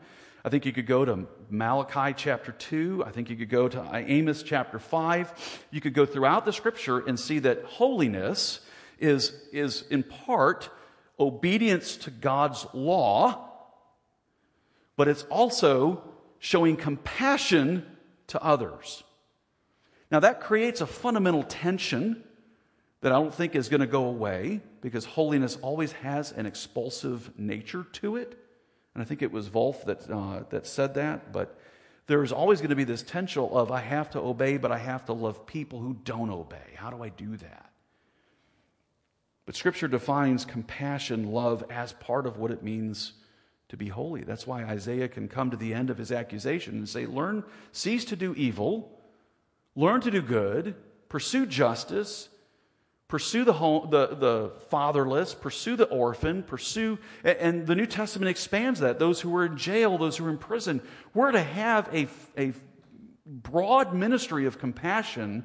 I 0.44 0.48
think 0.48 0.66
you 0.66 0.72
could 0.72 0.86
go 0.86 1.04
to 1.04 1.26
Malachi 1.48 2.12
chapter 2.16 2.50
2. 2.50 3.04
I 3.06 3.12
think 3.12 3.30
you 3.30 3.36
could 3.36 3.48
go 3.48 3.68
to 3.68 3.88
Amos 3.94 4.42
chapter 4.42 4.80
5. 4.80 5.62
You 5.70 5.80
could 5.80 5.94
go 5.94 6.06
throughout 6.06 6.44
the 6.44 6.52
scripture 6.52 6.98
and 6.98 7.18
see 7.18 7.38
that 7.40 7.62
holiness 7.64 8.60
is, 8.98 9.32
is 9.52 9.84
in 9.90 10.02
part 10.02 10.70
obedience 11.20 11.96
to 11.98 12.10
God's 12.10 12.66
law, 12.74 13.48
but 14.96 15.06
it's 15.06 15.22
also 15.24 16.02
showing 16.40 16.76
compassion 16.76 17.86
to 18.28 18.42
others. 18.42 19.04
Now, 20.10 20.20
that 20.20 20.40
creates 20.40 20.80
a 20.80 20.86
fundamental 20.86 21.42
tension 21.42 22.22
that 23.00 23.12
I 23.12 23.16
don't 23.16 23.34
think 23.34 23.54
is 23.54 23.68
going 23.68 23.80
to 23.80 23.86
go 23.86 24.04
away 24.04 24.60
because 24.80 25.04
holiness 25.04 25.58
always 25.62 25.92
has 25.92 26.32
an 26.32 26.46
expulsive 26.46 27.38
nature 27.38 27.86
to 27.94 28.16
it. 28.16 28.38
And 28.94 29.02
I 29.02 29.04
think 29.04 29.22
it 29.22 29.30
was 29.30 29.48
Volf 29.48 29.84
that, 29.84 30.10
uh, 30.10 30.44
that 30.50 30.66
said 30.66 30.94
that. 30.94 31.32
But 31.32 31.58
there's 32.06 32.32
always 32.32 32.60
going 32.60 32.70
to 32.70 32.76
be 32.76 32.84
this 32.84 33.02
tension 33.02 33.42
of 33.42 33.70
I 33.70 33.80
have 33.80 34.10
to 34.10 34.20
obey, 34.20 34.56
but 34.56 34.72
I 34.72 34.78
have 34.78 35.04
to 35.06 35.12
love 35.12 35.46
people 35.46 35.80
who 35.80 35.94
don't 36.04 36.30
obey. 36.30 36.74
How 36.76 36.90
do 36.90 37.02
I 37.02 37.10
do 37.10 37.36
that? 37.36 37.70
But 39.44 39.54
Scripture 39.54 39.88
defines 39.88 40.44
compassion, 40.44 41.30
love, 41.30 41.64
as 41.70 41.92
part 41.92 42.26
of 42.26 42.38
what 42.38 42.50
it 42.50 42.62
means 42.62 43.12
to 43.68 43.76
be 43.76 43.88
holy. 43.88 44.22
That's 44.22 44.46
why 44.46 44.64
Isaiah 44.64 45.08
can 45.08 45.28
come 45.28 45.50
to 45.50 45.56
the 45.56 45.74
end 45.74 45.90
of 45.90 45.98
his 45.98 46.12
accusation 46.12 46.76
and 46.76 46.88
say, 46.88 47.06
Learn, 47.06 47.44
cease 47.72 48.04
to 48.06 48.16
do 48.16 48.34
evil, 48.34 49.00
learn 49.74 50.00
to 50.02 50.10
do 50.10 50.22
good, 50.22 50.74
pursue 51.08 51.46
justice, 51.46 52.28
Pursue 53.08 53.44
the, 53.44 53.52
home, 53.52 53.88
the, 53.90 54.08
the 54.08 54.52
fatherless, 54.68 55.32
pursue 55.32 55.76
the 55.76 55.84
orphan, 55.84 56.42
pursue, 56.42 56.98
and 57.22 57.64
the 57.64 57.76
New 57.76 57.86
Testament 57.86 58.28
expands 58.28 58.80
that. 58.80 58.98
Those 58.98 59.20
who 59.20 59.30
were 59.30 59.46
in 59.46 59.56
jail, 59.56 59.96
those 59.96 60.16
who 60.16 60.24
were 60.24 60.30
in 60.30 60.38
prison. 60.38 60.82
We're 61.14 61.30
to 61.30 61.42
have 61.42 61.88
a, 61.94 62.08
a 62.36 62.52
broad 63.24 63.94
ministry 63.94 64.46
of 64.46 64.58
compassion 64.58 65.44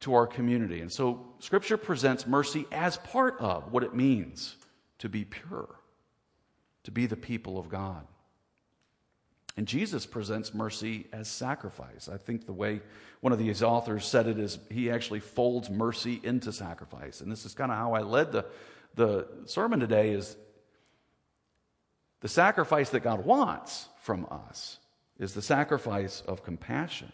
to 0.00 0.14
our 0.14 0.28
community. 0.28 0.80
And 0.80 0.92
so 0.92 1.26
Scripture 1.40 1.76
presents 1.76 2.24
mercy 2.24 2.66
as 2.70 2.98
part 2.98 3.40
of 3.40 3.72
what 3.72 3.82
it 3.82 3.96
means 3.96 4.54
to 4.98 5.08
be 5.08 5.24
pure, 5.24 5.77
to 6.84 6.90
be 6.90 7.06
the 7.06 7.16
people 7.16 7.58
of 7.58 7.68
God. 7.68 8.06
And 9.56 9.66
Jesus 9.66 10.06
presents 10.06 10.54
mercy 10.54 11.06
as 11.12 11.26
sacrifice. 11.26 12.08
I 12.08 12.16
think 12.16 12.46
the 12.46 12.52
way 12.52 12.80
one 13.20 13.32
of 13.32 13.40
these 13.40 13.62
authors 13.62 14.06
said 14.06 14.28
it 14.28 14.38
is 14.38 14.58
he 14.70 14.88
actually 14.90 15.18
folds 15.18 15.68
mercy 15.68 16.20
into 16.22 16.52
sacrifice. 16.52 17.20
And 17.20 17.30
this 17.30 17.44
is 17.44 17.54
kind 17.54 17.72
of 17.72 17.76
how 17.76 17.94
I 17.94 18.02
led 18.02 18.30
the, 18.30 18.46
the 18.94 19.26
sermon 19.46 19.80
today 19.80 20.10
is 20.10 20.36
the 22.20 22.28
sacrifice 22.28 22.90
that 22.90 23.00
God 23.00 23.24
wants 23.24 23.88
from 24.02 24.26
us 24.30 24.78
is 25.18 25.34
the 25.34 25.42
sacrifice 25.42 26.22
of 26.26 26.44
compassion. 26.44 27.12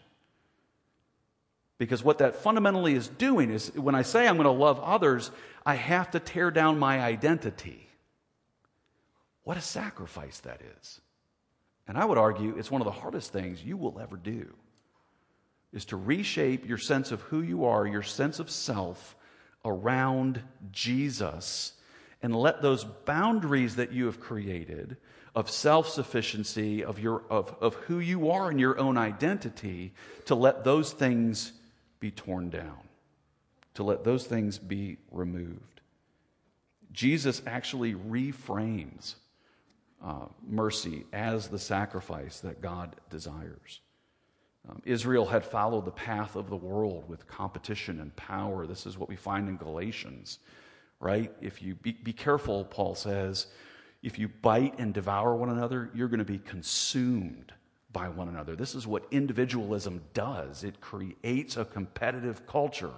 Because 1.77 2.03
what 2.03 2.19
that 2.19 2.35
fundamentally 2.35 2.93
is 2.93 3.07
doing 3.07 3.51
is 3.51 3.73
when 3.75 3.95
I 3.95 4.03
say 4.03 4.27
I'm 4.27 4.37
going 4.37 4.45
to 4.45 4.51
love 4.51 4.79
others, 4.79 5.31
I 5.65 5.75
have 5.75 6.11
to 6.11 6.19
tear 6.19 6.51
down 6.51 6.79
my 6.79 7.01
identity. 7.01 7.84
What 9.45 9.57
a 9.57 9.61
sacrifice 9.61 10.39
that 10.41 10.61
is. 10.79 10.99
And 11.87 11.97
I 11.97 12.03
would 12.03 12.17
argue 12.17 12.55
it's 12.57 12.71
one 12.71 12.81
of 12.81 12.85
the 12.85 12.91
hardest 12.91 13.31
things 13.31 13.63
you 13.63 13.77
will 13.77 13.99
ever 13.99 14.17
do 14.17 14.53
is 15.71 15.85
to 15.85 15.95
reshape 15.95 16.67
your 16.67 16.77
sense 16.77 17.11
of 17.11 17.21
who 17.21 17.41
you 17.41 17.65
are, 17.65 17.87
your 17.87 18.03
sense 18.03 18.39
of 18.39 18.49
self 18.49 19.15
around 19.63 20.41
Jesus 20.71 21.73
and 22.21 22.35
let 22.35 22.61
those 22.61 22.83
boundaries 22.83 23.75
that 23.75 23.91
you 23.91 24.05
have 24.05 24.19
created 24.19 24.97
of 25.35 25.49
self-sufficiency 25.49 26.83
of 26.83 26.97
your 26.97 27.23
of, 27.29 27.55
of 27.61 27.75
who 27.75 27.99
you 27.99 28.31
are 28.31 28.49
and 28.49 28.59
your 28.59 28.79
own 28.79 28.97
identity 28.97 29.93
to 30.25 30.33
let 30.33 30.63
those 30.63 30.91
things 30.91 31.51
be 31.99 32.09
torn 32.09 32.49
down 32.49 32.79
to 33.73 33.83
let 33.83 34.03
those 34.03 34.25
things 34.25 34.57
be 34.57 34.97
removed 35.11 35.81
jesus 36.91 37.41
actually 37.45 37.93
reframes 37.93 39.15
uh, 40.03 40.25
mercy 40.47 41.05
as 41.13 41.47
the 41.47 41.59
sacrifice 41.59 42.39
that 42.41 42.61
God 42.61 42.95
desires. 43.09 43.81
Um, 44.69 44.81
Israel 44.85 45.25
had 45.25 45.45
followed 45.45 45.85
the 45.85 45.91
path 45.91 46.35
of 46.35 46.49
the 46.49 46.55
world 46.55 47.07
with 47.07 47.27
competition 47.27 47.99
and 47.99 48.15
power. 48.15 48.65
This 48.65 48.85
is 48.85 48.97
what 48.97 49.09
we 49.09 49.15
find 49.15 49.47
in 49.47 49.57
Galatians, 49.57 50.39
right? 50.99 51.31
If 51.41 51.61
you 51.61 51.75
be, 51.75 51.91
be 51.91 52.13
careful, 52.13 52.65
Paul 52.65 52.95
says, 52.95 53.47
if 54.01 54.19
you 54.19 54.27
bite 54.27 54.79
and 54.79 54.93
devour 54.93 55.35
one 55.35 55.49
another, 55.49 55.89
you're 55.93 56.07
going 56.07 56.19
to 56.19 56.25
be 56.25 56.39
consumed 56.39 57.53
by 57.91 58.09
one 58.09 58.27
another. 58.27 58.55
This 58.55 58.75
is 58.75 58.85
what 58.85 59.05
individualism 59.09 60.01
does 60.13 60.63
it 60.63 60.81
creates 60.81 61.57
a 61.57 61.65
competitive 61.65 62.45
culture, 62.45 62.93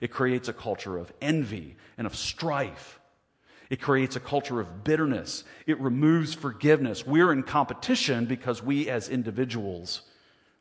it 0.00 0.10
creates 0.10 0.48
a 0.48 0.52
culture 0.52 0.98
of 0.98 1.12
envy 1.20 1.76
and 1.96 2.06
of 2.06 2.14
strife. 2.14 2.99
It 3.70 3.80
creates 3.80 4.16
a 4.16 4.20
culture 4.20 4.60
of 4.60 4.82
bitterness. 4.82 5.44
It 5.64 5.80
removes 5.80 6.34
forgiveness. 6.34 7.06
We're 7.06 7.32
in 7.32 7.44
competition 7.44 8.26
because 8.26 8.62
we 8.62 8.90
as 8.90 9.08
individuals 9.08 10.02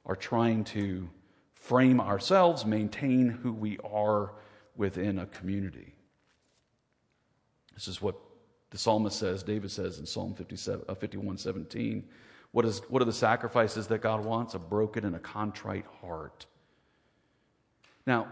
are 0.06 0.16
trying 0.16 0.64
to 0.66 1.10
frame 1.56 2.00
ourselves, 2.00 2.66
maintain 2.66 3.30
who 3.30 3.52
we 3.52 3.80
are 3.80 4.34
within 4.76 5.18
a 5.18 5.26
community. 5.26 5.96
This 7.74 7.88
is 7.88 8.02
what 8.02 8.16
the 8.70 8.78
psalmist 8.78 9.18
says, 9.18 9.42
David 9.42 9.72
says 9.72 9.98
in 9.98 10.06
Psalm 10.06 10.36
57, 10.36 10.86
uh, 10.88 10.94
51 10.94 11.38
17. 11.38 12.08
What, 12.52 12.66
is, 12.66 12.80
what 12.90 13.02
are 13.02 13.06
the 13.06 13.14
sacrifices 13.14 13.88
that 13.88 14.02
God 14.02 14.24
wants? 14.24 14.54
A 14.54 14.60
broken 14.60 15.06
and 15.06 15.16
a 15.16 15.20
contrite 15.20 15.86
heart. 16.02 16.46
Now, 18.06 18.28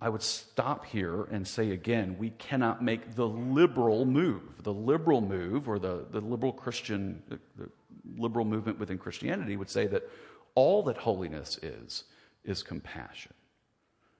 I 0.00 0.08
would 0.08 0.22
stop 0.22 0.84
here 0.86 1.24
and 1.24 1.46
say 1.46 1.72
again, 1.72 2.16
we 2.18 2.30
cannot 2.30 2.82
make 2.82 3.16
the 3.16 3.26
liberal 3.26 4.04
move. 4.04 4.62
The 4.62 4.72
liberal 4.72 5.20
move, 5.20 5.68
or 5.68 5.78
the, 5.78 6.06
the 6.10 6.20
liberal 6.20 6.52
Christian, 6.52 7.22
the, 7.28 7.70
liberal 8.16 8.44
movement 8.44 8.78
within 8.78 8.98
Christianity 8.98 9.56
would 9.56 9.70
say 9.70 9.86
that 9.88 10.08
all 10.54 10.82
that 10.84 10.96
holiness 10.96 11.58
is, 11.62 12.04
is 12.44 12.62
compassion, 12.62 13.34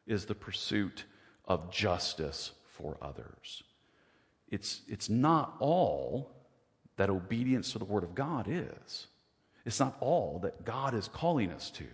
is 0.07 0.27
the 0.27 0.35
pursuit 0.35 1.05
of 1.47 1.71
justice 1.71 2.53
for 2.77 2.97
others. 3.01 3.63
It's, 4.49 4.83
it's 4.89 5.09
not 5.09 5.57
all 5.61 6.33
that 6.97 7.11
obedience 7.11 7.73
to 7.73 7.79
the 7.79 7.85
Word 7.85 8.03
of 8.03 8.15
God 8.15 8.47
is. 8.49 9.07
It's 9.65 9.81
not 9.81 9.97
all 10.01 10.41
that 10.43 10.65
God 10.65 10.95
is 10.95 11.09
calling 11.09 11.51
us 11.51 11.71
to. 11.73 11.87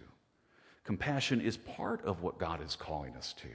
Compassion 0.85 1.41
is 1.41 1.57
part 1.57 2.05
of 2.05 2.23
what 2.23 2.39
God 2.39 2.63
is 2.63 2.77
calling 2.77 3.17
us 3.17 3.33
to 3.35 3.49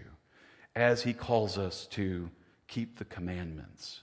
as 0.76 1.04
he 1.04 1.14
calls 1.14 1.58
us 1.58 1.86
to 1.88 2.30
keep 2.68 2.98
the 2.98 3.06
commandments, 3.06 4.02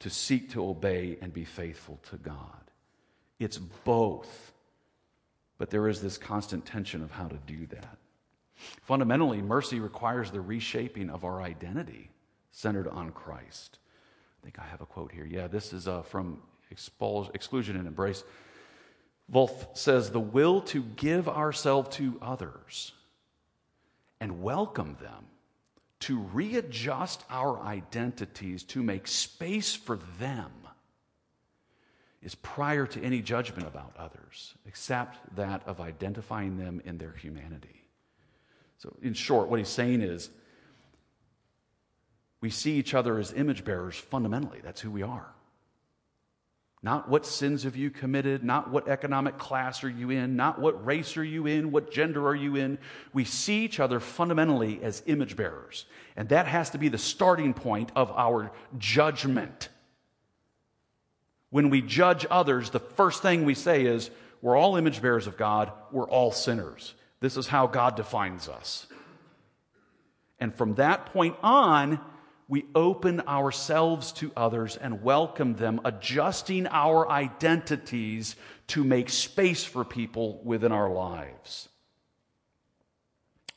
to 0.00 0.10
seek 0.10 0.50
to 0.50 0.64
obey 0.64 1.18
and 1.20 1.32
be 1.32 1.44
faithful 1.44 1.98
to 2.10 2.16
God. 2.16 2.70
It's 3.38 3.58
both, 3.58 4.52
but 5.58 5.70
there 5.70 5.88
is 5.88 6.00
this 6.00 6.18
constant 6.18 6.64
tension 6.64 7.02
of 7.02 7.10
how 7.10 7.28
to 7.28 7.38
do 7.46 7.66
that. 7.66 7.98
Fundamentally, 8.82 9.42
mercy 9.42 9.80
requires 9.80 10.30
the 10.30 10.40
reshaping 10.40 11.10
of 11.10 11.24
our 11.24 11.42
identity 11.42 12.10
centered 12.52 12.86
on 12.86 13.10
Christ. 13.10 13.78
I 14.40 14.44
think 14.44 14.58
I 14.58 14.64
have 14.64 14.80
a 14.80 14.86
quote 14.86 15.12
here. 15.12 15.24
Yeah, 15.24 15.48
this 15.48 15.72
is 15.72 15.88
uh, 15.88 16.02
from 16.02 16.42
Expul- 16.72 17.34
Exclusion 17.34 17.76
and 17.76 17.88
Embrace. 17.88 18.24
Volf 19.32 19.76
says, 19.76 20.10
The 20.10 20.20
will 20.20 20.60
to 20.62 20.82
give 20.82 21.28
ourselves 21.28 21.96
to 21.96 22.18
others 22.20 22.92
and 24.20 24.42
welcome 24.42 24.96
them 25.00 25.26
to 26.02 26.18
readjust 26.18 27.24
our 27.30 27.60
identities 27.60 28.64
to 28.64 28.82
make 28.82 29.06
space 29.06 29.74
for 29.74 30.00
them 30.18 30.50
is 32.22 32.34
prior 32.34 32.86
to 32.86 33.00
any 33.02 33.20
judgment 33.20 33.68
about 33.68 33.94
others, 33.96 34.54
except 34.66 35.18
that 35.36 35.62
of 35.66 35.80
identifying 35.80 36.56
them 36.56 36.82
in 36.84 36.98
their 36.98 37.12
humanity. 37.12 37.84
So, 38.78 38.96
in 39.00 39.14
short, 39.14 39.48
what 39.48 39.60
he's 39.60 39.68
saying 39.68 40.02
is 40.02 40.28
we 42.40 42.50
see 42.50 42.72
each 42.72 42.94
other 42.94 43.18
as 43.18 43.32
image 43.32 43.64
bearers 43.64 43.96
fundamentally. 43.96 44.58
That's 44.62 44.80
who 44.80 44.90
we 44.90 45.02
are. 45.02 45.32
Not 46.84 47.08
what 47.08 47.24
sins 47.24 47.62
have 47.62 47.76
you 47.76 47.90
committed, 47.90 48.42
not 48.42 48.70
what 48.70 48.88
economic 48.88 49.38
class 49.38 49.84
are 49.84 49.90
you 49.90 50.10
in, 50.10 50.34
not 50.34 50.60
what 50.60 50.84
race 50.84 51.16
are 51.16 51.22
you 51.22 51.46
in, 51.46 51.70
what 51.70 51.92
gender 51.92 52.26
are 52.26 52.34
you 52.34 52.56
in. 52.56 52.78
We 53.12 53.24
see 53.24 53.64
each 53.64 53.78
other 53.78 54.00
fundamentally 54.00 54.80
as 54.82 55.02
image 55.06 55.36
bearers. 55.36 55.84
And 56.16 56.28
that 56.30 56.46
has 56.46 56.70
to 56.70 56.78
be 56.78 56.88
the 56.88 56.98
starting 56.98 57.54
point 57.54 57.92
of 57.94 58.10
our 58.10 58.50
judgment. 58.78 59.68
When 61.50 61.70
we 61.70 61.82
judge 61.82 62.26
others, 62.28 62.70
the 62.70 62.80
first 62.80 63.22
thing 63.22 63.44
we 63.44 63.54
say 63.54 63.84
is, 63.84 64.10
we're 64.40 64.56
all 64.56 64.76
image 64.76 65.00
bearers 65.00 65.28
of 65.28 65.36
God, 65.36 65.70
we're 65.92 66.08
all 66.08 66.32
sinners. 66.32 66.94
This 67.20 67.36
is 67.36 67.46
how 67.46 67.68
God 67.68 67.94
defines 67.94 68.48
us. 68.48 68.88
And 70.40 70.52
from 70.52 70.74
that 70.74 71.06
point 71.12 71.36
on, 71.44 72.00
we 72.52 72.66
open 72.74 73.22
ourselves 73.22 74.12
to 74.12 74.30
others 74.36 74.76
and 74.76 75.02
welcome 75.02 75.54
them, 75.54 75.80
adjusting 75.86 76.66
our 76.66 77.10
identities 77.10 78.36
to 78.66 78.84
make 78.84 79.08
space 79.08 79.64
for 79.64 79.86
people 79.86 80.38
within 80.44 80.70
our 80.70 80.90
lives. 80.90 81.70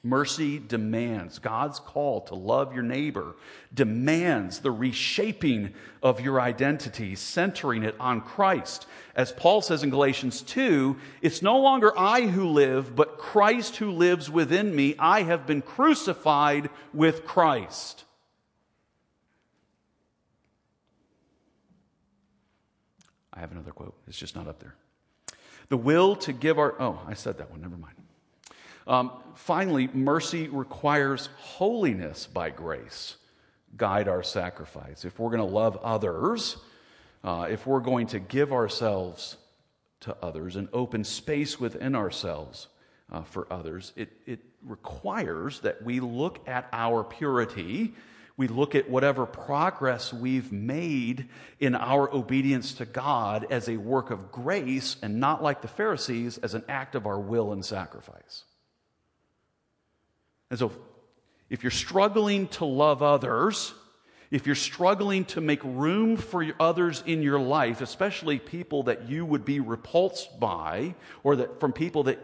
Mercy 0.02 0.60
demands, 0.60 1.40
God's 1.40 1.78
call 1.78 2.22
to 2.22 2.36
love 2.36 2.74
your 2.74 2.86
neighbor 2.86 3.36
demands 3.74 4.60
the 4.60 4.72
reshaping 4.72 5.74
of 6.02 6.22
your 6.22 6.40
identity, 6.40 7.16
centering 7.16 7.84
it 7.84 7.98
on 8.00 8.22
Christ. 8.22 8.88
As 9.14 9.34
Paul 9.34 9.62
says 9.62 9.84
in 9.84 9.90
Galatians 9.90 10.42
2, 10.42 10.96
it's 11.22 11.42
no 11.42 11.60
longer 11.60 11.92
I 12.00 12.28
who 12.28 12.48
live, 12.48 12.96
but 12.96 13.18
Christ 13.18 13.76
who 13.76 13.92
lives 13.92 14.30
within 14.30 14.74
me. 14.74 14.96
I 14.98 15.24
have 15.24 15.46
been 15.46 15.62
crucified 15.62 16.70
with 16.94 17.26
Christ. 17.26 18.05
I 23.36 23.40
have 23.40 23.52
another 23.52 23.72
quote. 23.72 23.96
It's 24.08 24.18
just 24.18 24.36
not 24.36 24.48
up 24.48 24.60
there. 24.60 24.76
The 25.70 25.78
will 25.78 26.16
to 26.18 26.34
give 26.34 26.60
our. 26.60 26.76
Oh, 26.80 27.02
I 27.08 27.14
said 27.14 27.38
that 27.40 27.52
one. 27.52 27.62
Never 27.62 27.78
mind. 27.78 27.96
Um, 28.88 29.12
finally, 29.34 29.90
mercy 29.94 30.48
requires 30.48 31.30
holiness 31.38 32.28
by 32.28 32.52
grace. 32.52 33.16
Guide 33.76 34.08
our 34.08 34.24
sacrifice. 34.24 35.06
If 35.06 35.20
we're 35.20 35.32
going 35.32 35.48
to 35.48 35.54
love 35.54 35.78
others, 35.78 36.58
uh, 37.24 37.48
if 37.50 37.66
we're 37.66 37.80
going 37.80 38.08
to 38.08 38.20
give 38.20 38.54
ourselves 38.54 39.38
to 40.02 40.16
others 40.22 40.56
and 40.56 40.70
open 40.72 41.04
space 41.04 41.60
within 41.60 41.96
ourselves 41.96 42.68
uh, 43.12 43.24
for 43.24 43.52
others, 43.52 43.92
it, 43.96 44.14
it 44.26 44.40
requires 44.64 45.60
that 45.62 45.84
we 45.84 46.00
look 46.00 46.48
at 46.48 46.70
our 46.72 47.04
purity 47.04 47.94
we 48.38 48.48
look 48.48 48.76
at 48.76 48.90
whatever 48.90 49.26
progress 49.26 50.14
we've 50.14 50.52
made 50.52 51.30
in 51.60 51.74
our 51.74 52.14
obedience 52.14 52.74
to 52.76 52.86
God 52.86 53.48
as 53.50 53.70
a 53.70 53.78
work 53.78 54.12
of 54.12 54.32
grace 54.32 54.98
and 55.02 55.20
not 55.22 55.42
like 55.42 55.62
the 55.62 55.70
Pharisees 55.70 56.38
as 56.40 56.54
an 56.54 56.64
act 56.68 56.96
of 56.96 57.06
our 57.06 57.20
will 57.20 57.54
and 57.54 57.64
sacrifice. 57.64 58.44
And 60.50 60.60
so, 60.60 60.72
if 61.50 61.64
you're 61.64 61.72
struggling 61.72 62.48
to 62.50 62.66
love 62.66 63.02
others, 63.02 63.74
if 64.32 64.46
you're 64.46 64.56
struggling 64.56 65.26
to 65.26 65.42
make 65.42 65.64
room 65.64 66.18
for 66.18 66.46
others 66.60 67.04
in 67.06 67.22
your 67.22 67.40
life, 67.40 67.80
especially 67.82 68.40
people 68.40 68.84
that 68.84 69.08
you 69.08 69.26
would 69.26 69.46
be 69.46 69.60
repulsed 69.60 70.40
by, 70.40 70.96
or 71.24 71.38
that 71.38 71.60
from 71.60 71.72
people 71.72 72.04
that, 72.04 72.20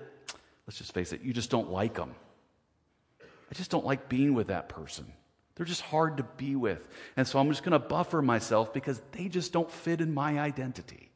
let's 0.68 0.78
just 0.78 0.94
face 0.94 1.14
it, 1.14 1.22
you 1.22 1.32
just 1.32 1.50
don't 1.50 1.70
like 1.70 1.94
them. 1.94 2.16
I 3.22 3.54
just 3.54 3.72
don't 3.72 3.86
like 3.86 4.10
being 4.10 4.34
with 4.34 4.48
that 4.48 4.68
person. 4.68 5.06
They're 5.62 5.68
just 5.68 5.82
hard 5.82 6.18
to 6.18 6.24
be 6.24 6.56
with. 6.56 6.88
And 7.16 7.28
so 7.28 7.38
I'm 7.38 7.48
just 7.50 7.62
going 7.62 7.74
to 7.74 7.78
buffer 7.88 8.20
myself 8.24 8.74
because 8.74 9.00
they 9.12 9.28
just 9.28 9.54
don't 9.54 9.70
fit 9.70 10.02
in 10.02 10.12
my 10.12 10.40
identity. 10.40 11.12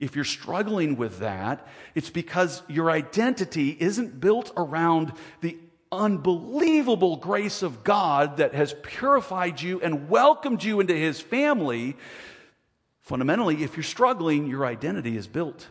If 0.00 0.16
you're 0.16 0.24
struggling 0.24 0.96
with 0.96 1.18
that, 1.18 1.68
it's 1.94 2.08
because 2.08 2.62
your 2.66 2.90
identity 2.90 3.76
isn't 3.78 4.18
built 4.20 4.52
around 4.56 5.12
the 5.42 5.58
unbelievable 5.92 7.16
grace 7.16 7.62
of 7.62 7.84
God 7.84 8.38
that 8.38 8.54
has 8.54 8.74
purified 8.82 9.60
you 9.60 9.82
and 9.82 10.08
welcomed 10.08 10.64
you 10.64 10.80
into 10.80 10.94
his 10.94 11.20
family. 11.20 11.98
Fundamentally, 13.02 13.62
if 13.62 13.76
you're 13.76 13.84
struggling, 13.84 14.46
your 14.46 14.64
identity 14.64 15.14
is 15.14 15.26
built 15.26 15.68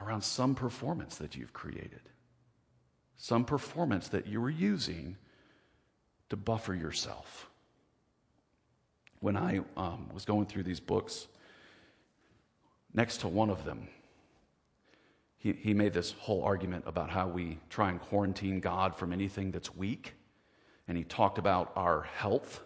around 0.00 0.22
some 0.22 0.54
performance 0.54 1.16
that 1.16 1.34
you've 1.34 1.52
created, 1.52 2.02
some 3.16 3.44
performance 3.44 4.06
that 4.06 4.28
you 4.28 4.40
were 4.40 4.48
using 4.48 5.16
to 6.30 6.36
buffer 6.36 6.74
yourself. 6.74 7.48
When 9.20 9.36
I 9.36 9.60
um, 9.76 10.10
was 10.12 10.24
going 10.24 10.46
through 10.46 10.64
these 10.64 10.80
books, 10.80 11.26
next 12.92 13.18
to 13.18 13.28
one 13.28 13.50
of 13.50 13.64
them, 13.64 13.88
he, 15.38 15.52
he 15.52 15.74
made 15.74 15.92
this 15.92 16.12
whole 16.12 16.42
argument 16.42 16.84
about 16.86 17.10
how 17.10 17.28
we 17.28 17.58
try 17.68 17.90
and 17.90 18.00
quarantine 18.00 18.60
God 18.60 18.96
from 18.96 19.12
anything 19.12 19.50
that's 19.50 19.74
weak. 19.74 20.14
And 20.88 20.96
he 20.96 21.04
talked 21.04 21.38
about 21.38 21.72
our 21.76 22.02
health 22.02 22.62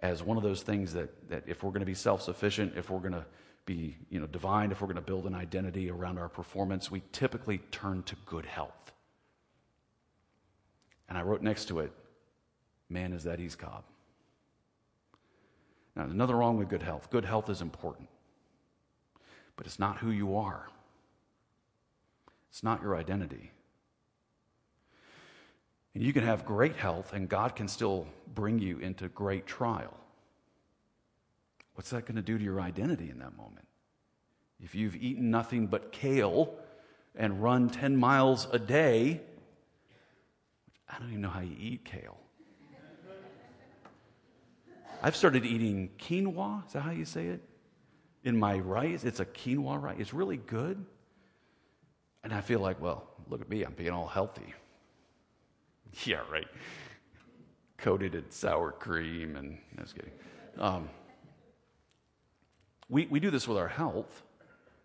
as 0.00 0.22
one 0.22 0.36
of 0.36 0.42
those 0.42 0.62
things 0.62 0.92
that, 0.92 1.30
that 1.30 1.44
if 1.46 1.62
we're 1.62 1.70
going 1.70 1.80
to 1.80 1.86
be 1.86 1.94
self 1.94 2.22
sufficient, 2.22 2.74
if 2.76 2.90
we're 2.90 2.98
going 2.98 3.12
to 3.12 3.24
be 3.64 3.96
you 4.10 4.20
know, 4.20 4.26
divine, 4.26 4.70
if 4.70 4.80
we're 4.80 4.86
going 4.86 4.96
to 4.96 5.02
build 5.02 5.26
an 5.26 5.34
identity 5.34 5.90
around 5.90 6.18
our 6.18 6.28
performance, 6.28 6.90
we 6.90 7.02
typically 7.12 7.58
turn 7.70 8.02
to 8.04 8.16
good 8.26 8.46
health. 8.46 8.92
And 11.08 11.16
I 11.18 11.22
wrote 11.22 11.42
next 11.42 11.66
to 11.66 11.80
it, 11.80 11.92
man 12.88 13.12
is 13.12 13.24
that 13.24 13.40
East 13.40 13.58
Cobb. 13.58 13.84
Now, 15.94 16.04
there's 16.04 16.14
nothing 16.14 16.36
wrong 16.36 16.58
with 16.58 16.68
good 16.68 16.82
health. 16.82 17.08
Good 17.10 17.24
health 17.24 17.48
is 17.48 17.62
important, 17.62 18.08
but 19.56 19.66
it's 19.66 19.78
not 19.78 19.98
who 19.98 20.10
you 20.10 20.36
are, 20.36 20.68
it's 22.50 22.62
not 22.62 22.82
your 22.82 22.96
identity. 22.96 23.52
And 25.94 26.04
you 26.04 26.12
can 26.12 26.24
have 26.24 26.44
great 26.44 26.76
health, 26.76 27.14
and 27.14 27.26
God 27.26 27.56
can 27.56 27.68
still 27.68 28.06
bring 28.34 28.58
you 28.58 28.78
into 28.80 29.08
great 29.08 29.46
trial. 29.46 29.94
What's 31.74 31.88
that 31.88 32.04
going 32.04 32.16
to 32.16 32.22
do 32.22 32.36
to 32.36 32.44
your 32.44 32.60
identity 32.60 33.08
in 33.08 33.18
that 33.20 33.34
moment? 33.34 33.66
If 34.60 34.74
you've 34.74 34.96
eaten 34.96 35.30
nothing 35.30 35.66
but 35.68 35.92
kale 35.92 36.54
and 37.14 37.42
run 37.42 37.70
10 37.70 37.96
miles 37.96 38.46
a 38.52 38.58
day, 38.58 39.22
I 40.86 40.98
don't 40.98 41.08
even 41.08 41.22
know 41.22 41.30
how 41.30 41.40
you 41.40 41.56
eat 41.58 41.86
kale. 41.86 42.18
I've 45.02 45.16
started 45.16 45.44
eating 45.44 45.90
quinoa. 45.98 46.66
Is 46.66 46.72
that 46.72 46.80
how 46.80 46.90
you 46.90 47.04
say 47.04 47.26
it? 47.26 47.42
In 48.24 48.36
my 48.36 48.58
rice, 48.58 49.04
it's 49.04 49.20
a 49.20 49.24
quinoa 49.24 49.80
rice. 49.80 49.96
It's 49.98 50.14
really 50.14 50.36
good. 50.36 50.84
And 52.24 52.32
I 52.32 52.40
feel 52.40 52.60
like, 52.60 52.80
well, 52.80 53.08
look 53.28 53.40
at 53.40 53.48
me, 53.48 53.62
I'm 53.62 53.74
being 53.74 53.90
all 53.90 54.08
healthy. 54.08 54.54
Yeah, 56.04 56.20
right. 56.30 56.48
Coated 57.78 58.14
in 58.14 58.30
sour 58.30 58.70
cream 58.70 59.34
and 59.36 59.56
no, 59.74 59.82
just 59.82 59.94
kidding. 59.94 60.10
Um, 60.58 60.90
we, 62.90 63.06
we 63.06 63.18
do 63.18 63.30
this 63.30 63.48
with 63.48 63.56
our 63.56 63.68
health, 63.68 64.22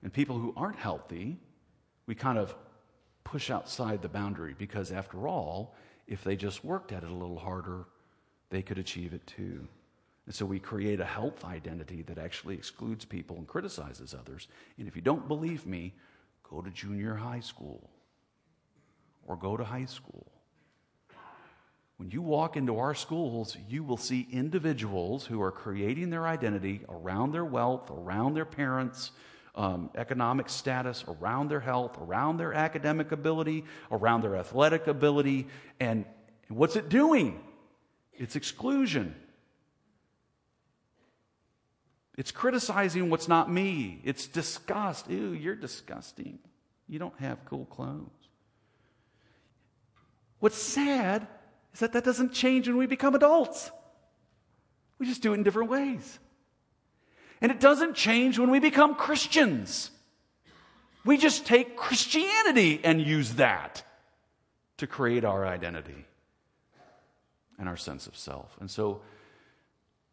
and 0.04 0.13
people 0.13 0.38
who 0.38 0.54
aren't 0.56 0.78
healthy, 0.78 1.38
we 2.06 2.15
kind 2.15 2.38
of 2.38 2.56
push 3.24 3.50
outside 3.50 4.02
the 4.02 4.10
boundary 4.10 4.56
because, 4.58 4.91
after 4.91 5.28
all, 5.28 5.76
if 6.08 6.24
they 6.24 6.36
just 6.36 6.63
worked 6.63 6.91
at 6.91 7.04
it 7.04 7.10
a 7.10 7.13
little 7.13 7.39
harder, 7.39 7.86
they 8.50 8.62
could 8.62 8.78
achieve 8.78 9.13
it 9.13 9.26
too. 9.28 9.67
And 10.32 10.36
so 10.38 10.46
we 10.46 10.60
create 10.60 11.02
a 11.02 11.06
health 11.06 11.44
identity 11.44 12.04
that 12.04 12.17
actually 12.17 12.56
excludes 12.56 13.04
people 13.04 13.36
and 13.36 13.46
criticizes 13.46 14.15
others. 14.17 14.48
And 14.78 14.88
if 14.88 14.96
you 14.96 15.02
don't 15.02 15.28
believe 15.28 15.65
me, 15.65 15.94
go 16.50 16.62
to 16.62 16.70
junior 16.70 17.15
high 17.15 17.41
school 17.41 17.89
or 19.28 19.36
go 19.36 19.58
to 19.58 19.65
high 19.65 19.84
school. 19.84 20.32
When 21.98 22.12
you 22.12 22.22
walk 22.22 22.56
into 22.56 22.80
our 22.80 22.96
schools, 22.96 23.58
you 23.67 23.84
will 23.84 23.98
see 23.98 24.26
individuals 24.32 25.26
who 25.26 25.41
are 25.41 25.52
creating 25.52 26.12
their 26.12 26.26
identity 26.26 26.80
around 26.88 27.34
their 27.34 27.44
wealth, 27.44 27.91
around 27.91 28.34
their 28.34 28.46
parents, 28.46 29.12
um, 29.54 29.89
economic 29.96 30.48
status, 30.48 31.04
around 31.10 31.50
their 31.50 31.60
health, 31.60 31.98
around 32.02 32.38
their 32.38 32.54
academic 32.54 33.12
ability, 33.12 33.65
around 33.91 34.22
their 34.22 34.38
athletic 34.38 34.88
ability. 34.88 35.50
And, 35.82 36.06
and 36.48 36.58
what's 36.58 36.78
it 36.78 36.88
doing? 36.88 37.44
It's 38.13 38.38
exclusion. 38.38 39.13
It's 42.22 42.32
criticizing 42.32 43.10
what's 43.10 43.28
not 43.28 43.52
me. 43.52 44.00
It's 44.04 44.28
disgust. 44.28 45.10
Ew, 45.10 45.32
you're 45.32 45.56
disgusting. 45.56 46.38
You 46.88 47.00
don't 47.00 47.20
have 47.20 47.44
cool 47.46 47.66
clothes. 47.66 48.12
What's 50.38 50.62
sad 50.62 51.26
is 51.74 51.80
that 51.80 51.94
that 51.94 52.04
doesn't 52.04 52.32
change 52.32 52.68
when 52.68 52.78
we 52.78 52.86
become 52.86 53.16
adults. 53.16 53.72
We 55.00 55.08
just 55.08 55.24
do 55.24 55.32
it 55.32 55.38
in 55.38 55.44
different 55.44 55.72
ways. 55.72 56.20
And 57.42 57.52
it 57.52 57.60
doesn't 57.60 57.96
change 57.96 58.38
when 58.38 58.52
we 58.52 58.60
become 58.60 58.94
Christians. 58.94 59.90
We 61.04 61.18
just 61.18 61.48
take 61.48 61.76
Christianity 61.76 62.82
and 62.84 63.02
use 63.02 63.34
that 63.34 63.82
to 64.78 64.86
create 64.86 65.26
our 65.26 65.48
identity 65.48 66.06
and 67.58 67.68
our 67.68 67.78
sense 67.78 68.06
of 68.06 68.16
self. 68.16 68.56
And 68.60 68.70
so 68.70 69.02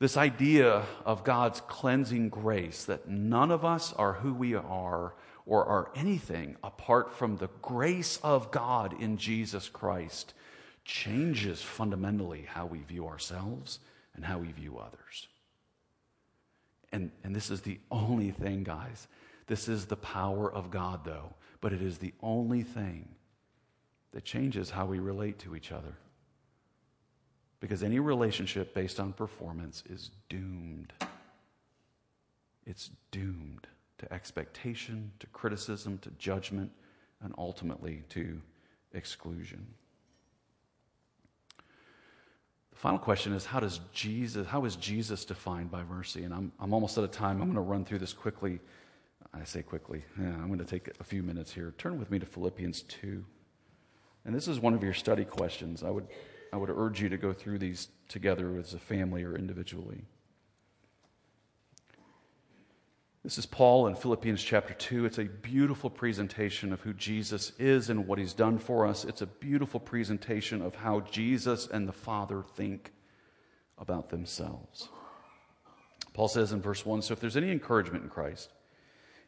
This 0.01 0.17
idea 0.17 0.85
of 1.05 1.25
God's 1.25 1.61
cleansing 1.63 2.29
grace, 2.29 2.85
that 2.85 3.09
none 3.09 3.51
of 3.51 3.65
us 3.65 3.93
are 3.95 4.15
who 4.15 4.33
we 4.33 4.55
are 4.55 5.15
or 5.45 5.65
are 5.65 5.91
anything 5.97 6.57
apart 6.63 7.13
from 7.13 7.37
the 7.37 7.49
grace 7.63 8.21
of 8.23 8.51
God 8.53 9.01
in 9.01 9.17
Jesus 9.17 9.69
Christ, 9.69 10.35
changes 10.85 11.61
fundamentally 11.61 12.47
how 12.47 12.67
we 12.67 12.79
view 12.79 13.09
ourselves 13.09 13.81
and 14.15 14.25
how 14.25 14.39
we 14.39 14.53
view 14.53 14.79
others. 14.79 15.27
And, 16.93 17.11
and 17.25 17.35
this 17.35 17.51
is 17.51 17.63
the 17.63 17.81
only 17.91 18.31
thing, 18.31 18.63
guys. 18.63 19.09
This 19.47 19.69
is 19.69 19.87
the 19.87 19.97
power 19.97 20.53
of 20.53 20.71
God, 20.71 21.05
though, 21.05 21.35
but 21.61 21.73
it 21.73 21.83
is 21.83 21.99
the 21.99 22.15
only 22.23 22.63
thing 22.63 23.09
that 24.13 24.25
changes 24.25 24.71
how 24.71 24.87
we 24.87 25.01
relate 25.01 25.39
to 25.41 25.57
each 25.57 25.73
other. 25.73 25.95
Because 27.61 27.83
any 27.83 27.99
relationship 27.99 28.75
based 28.75 29.01
on 29.01 29.13
performance 29.13 29.83
is 29.89 30.11
doomed. 30.29 30.93
It's 32.67 32.91
doomed 33.11 33.67
to 33.99 34.13
expectation, 34.13 35.11
to 35.19 35.27
criticism, 35.29 35.99
to 35.99 36.11
judgment, 36.19 36.71
and 37.23 37.35
ultimately 37.37 38.05
to 38.11 38.41
exclusion. 38.93 39.67
The 42.71 42.77
final 42.77 42.99
question 43.01 43.33
is 43.33 43.45
how 43.45 43.59
does 43.59 43.81
Jesus 43.93 44.47
how 44.47 44.65
is 44.65 44.77
Jesus 44.77 45.25
defined 45.25 45.71
by 45.71 45.83
mercy? 45.83 46.23
And 46.23 46.33
I'm 46.33 46.53
I'm 46.61 46.73
almost 46.73 46.97
out 46.97 47.05
of 47.05 47.11
time. 47.11 47.43
I'm 47.43 47.49
going 47.49 47.55
to 47.55 47.61
run 47.61 47.85
through 47.85 47.99
this 47.99 48.13
quickly. 48.13 48.61
I 49.35 49.45
say 49.45 49.63
quickly. 49.63 50.05
Yeah, 50.19 50.29
I'm 50.29 50.47
going 50.47 50.61
to 50.61 50.65
take 50.65 50.89
a 51.01 51.05
few 51.05 51.23
minutes 51.23 51.53
here. 51.53 51.75
Turn 51.77 51.99
with 51.99 52.11
me 52.11 52.19
to 52.19 52.27
Philippians 52.27 52.83
2. 52.83 53.25
And 54.25 54.35
this 54.35 54.49
is 54.49 54.61
one 54.61 54.75
of 54.75 54.83
your 54.83 54.95
study 54.95 55.25
questions. 55.25 55.83
I 55.83 55.91
would 55.91 56.07
I 56.53 56.57
would 56.57 56.71
urge 56.71 57.01
you 57.01 57.09
to 57.09 57.17
go 57.17 57.33
through 57.33 57.59
these 57.59 57.89
together 58.09 58.57
as 58.59 58.75
a 58.75 58.79
family 58.79 59.25
or 59.25 59.37
individually. 59.37 60.05
This 63.25 63.37
is 63.37 63.47
Paul 63.47 63.89
in 63.89 63.95
Philippians 63.95 64.43
chapter 64.43 64.73
2. 64.73 65.05
It's 65.05 65.19
a 65.19 65.25
beautiful 65.25 65.91
presentation 65.91 66.73
of 66.73 66.81
who 66.81 66.95
Jesus 66.95 67.53
is 67.59 67.91
and 67.91 68.07
what 68.07 68.19
he's 68.19 68.33
done 68.33 68.59
for 68.59 68.87
us. 68.87 69.05
It's 69.05 69.21
a 69.21 69.27
beautiful 69.27 69.81
presentation 69.81 70.63
of 70.63 70.77
how 70.77 71.01
Jesus 71.01 71.67
and 71.67 71.87
the 71.87 71.93
Father 71.93 72.43
think 72.55 72.93
about 73.77 74.09
themselves. 74.09 74.89
Paul 76.15 76.29
says 76.29 76.53
in 76.53 76.63
verse 76.63 76.87
1 76.87 77.03
So 77.03 77.13
if 77.13 77.21
there's 77.21 77.37
any 77.37 77.51
encouragement 77.51 78.05
in 78.05 78.11
Christ, 78.11 78.51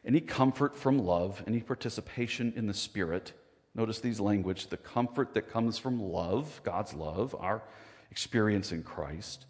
any 0.03 0.19
comfort 0.19 0.75
from 0.75 0.97
love, 0.97 1.43
any 1.45 1.59
participation 1.59 2.53
in 2.55 2.65
the 2.65 2.73
Spirit, 2.73 3.33
Notice 3.73 3.99
these 3.99 4.19
language 4.19 4.67
the 4.67 4.77
comfort 4.77 5.33
that 5.33 5.49
comes 5.49 5.77
from 5.77 6.01
love, 6.01 6.61
God's 6.63 6.93
love, 6.93 7.35
our 7.39 7.61
experience 8.11 8.71
in 8.71 8.83
Christ, 8.83 9.45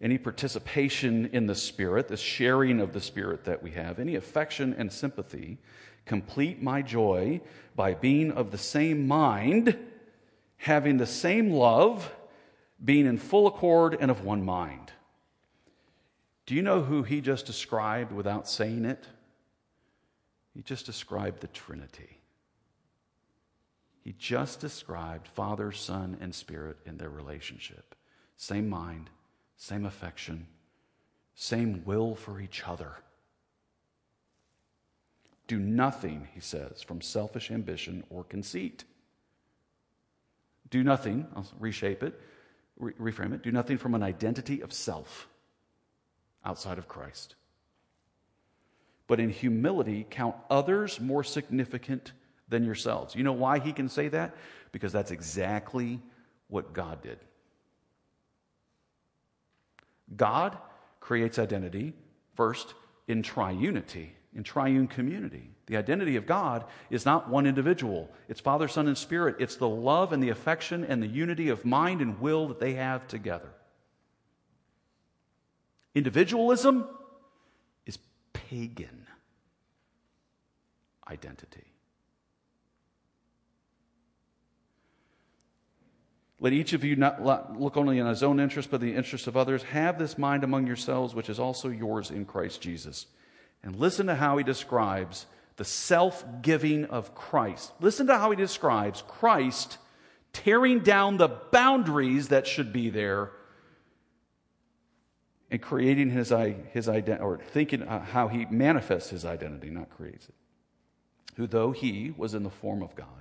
any 0.00 0.18
participation 0.18 1.26
in 1.32 1.46
the 1.46 1.54
Spirit, 1.54 2.08
the 2.08 2.16
sharing 2.16 2.80
of 2.80 2.92
the 2.92 3.00
Spirit 3.00 3.44
that 3.44 3.62
we 3.62 3.70
have, 3.72 3.98
any 3.98 4.16
affection 4.16 4.74
and 4.76 4.92
sympathy, 4.92 5.58
complete 6.04 6.62
my 6.62 6.82
joy 6.82 7.40
by 7.76 7.94
being 7.94 8.32
of 8.32 8.50
the 8.50 8.58
same 8.58 9.06
mind, 9.06 9.78
having 10.56 10.96
the 10.96 11.06
same 11.06 11.52
love, 11.52 12.12
being 12.84 13.06
in 13.06 13.18
full 13.18 13.46
accord 13.46 13.96
and 14.00 14.10
of 14.10 14.24
one 14.24 14.42
mind. 14.44 14.90
Do 16.46 16.54
you 16.56 16.62
know 16.62 16.82
who 16.82 17.04
he 17.04 17.20
just 17.20 17.46
described 17.46 18.10
without 18.10 18.48
saying 18.48 18.84
it? 18.84 19.06
He 20.54 20.62
just 20.62 20.86
described 20.86 21.40
the 21.40 21.46
Trinity. 21.46 22.19
He 24.02 24.14
just 24.18 24.60
described 24.60 25.28
Father, 25.28 25.72
Son, 25.72 26.16
and 26.20 26.34
Spirit 26.34 26.78
in 26.86 26.96
their 26.96 27.10
relationship. 27.10 27.94
Same 28.36 28.68
mind, 28.68 29.10
same 29.56 29.84
affection, 29.84 30.46
same 31.34 31.82
will 31.84 32.14
for 32.14 32.40
each 32.40 32.66
other. 32.66 32.92
Do 35.46 35.58
nothing, 35.58 36.28
he 36.32 36.40
says, 36.40 36.80
from 36.80 37.00
selfish 37.00 37.50
ambition 37.50 38.04
or 38.08 38.24
conceit. 38.24 38.84
Do 40.70 40.82
nothing, 40.82 41.26
I'll 41.34 41.46
reshape 41.58 42.02
it, 42.02 42.18
re- 42.78 42.92
reframe 42.92 43.34
it. 43.34 43.42
Do 43.42 43.50
nothing 43.50 43.76
from 43.76 43.94
an 43.94 44.02
identity 44.02 44.60
of 44.60 44.72
self 44.72 45.28
outside 46.44 46.78
of 46.78 46.88
Christ. 46.88 47.34
But 49.06 49.18
in 49.18 49.30
humility, 49.30 50.06
count 50.08 50.36
others 50.48 51.00
more 51.00 51.24
significant 51.24 52.12
than 52.50 52.64
yourselves. 52.64 53.14
You 53.14 53.22
know 53.22 53.32
why 53.32 53.58
he 53.58 53.72
can 53.72 53.88
say 53.88 54.08
that? 54.08 54.34
Because 54.72 54.92
that's 54.92 55.10
exactly 55.10 56.00
what 56.48 56.72
God 56.72 57.02
did. 57.02 57.18
God 60.16 60.58
creates 60.98 61.38
identity 61.38 61.94
first 62.34 62.74
in 63.08 63.22
triunity, 63.22 64.08
in 64.34 64.42
triune 64.42 64.88
community. 64.88 65.50
The 65.66 65.76
identity 65.76 66.16
of 66.16 66.26
God 66.26 66.64
is 66.90 67.06
not 67.06 67.28
one 67.28 67.46
individual, 67.46 68.10
it's 68.28 68.40
Father, 68.40 68.66
Son, 68.66 68.88
and 68.88 68.98
Spirit. 68.98 69.36
It's 69.38 69.56
the 69.56 69.68
love 69.68 70.12
and 70.12 70.22
the 70.22 70.30
affection 70.30 70.84
and 70.84 71.00
the 71.00 71.06
unity 71.06 71.48
of 71.48 71.64
mind 71.64 72.00
and 72.00 72.20
will 72.20 72.48
that 72.48 72.58
they 72.58 72.74
have 72.74 73.06
together. 73.06 73.50
Individualism 75.94 76.88
is 77.86 77.98
pagan 78.32 79.06
identity. 81.08 81.64
Let 86.40 86.54
each 86.54 86.72
of 86.72 86.82
you 86.82 86.96
not 86.96 87.22
look 87.22 87.76
only 87.76 88.00
on 88.00 88.08
his 88.08 88.22
own 88.22 88.40
interest, 88.40 88.70
but 88.70 88.80
the 88.80 88.94
interest 88.94 89.26
of 89.26 89.36
others. 89.36 89.62
Have 89.64 89.98
this 89.98 90.16
mind 90.16 90.42
among 90.42 90.66
yourselves, 90.66 91.14
which 91.14 91.28
is 91.28 91.38
also 91.38 91.68
yours 91.68 92.10
in 92.10 92.24
Christ 92.24 92.62
Jesus. 92.62 93.06
And 93.62 93.76
listen 93.76 94.06
to 94.06 94.14
how 94.14 94.38
he 94.38 94.44
describes 94.44 95.26
the 95.56 95.64
self 95.66 96.24
giving 96.40 96.86
of 96.86 97.14
Christ. 97.14 97.72
Listen 97.80 98.06
to 98.06 98.16
how 98.16 98.30
he 98.30 98.36
describes 98.36 99.02
Christ 99.06 99.76
tearing 100.32 100.80
down 100.80 101.18
the 101.18 101.28
boundaries 101.28 102.28
that 102.28 102.46
should 102.46 102.72
be 102.72 102.88
there 102.88 103.32
and 105.50 105.60
creating 105.60 106.10
his, 106.10 106.32
his 106.72 106.88
identity, 106.88 107.22
or 107.22 107.38
thinking 107.38 107.82
uh, 107.82 108.02
how 108.02 108.28
he 108.28 108.46
manifests 108.46 109.10
his 109.10 109.24
identity, 109.24 109.68
not 109.68 109.90
creates 109.90 110.26
it. 110.26 110.34
Who, 111.36 111.46
though 111.46 111.72
he 111.72 112.14
was 112.16 112.34
in 112.34 112.44
the 112.44 112.50
form 112.50 112.82
of 112.82 112.94
God, 112.94 113.19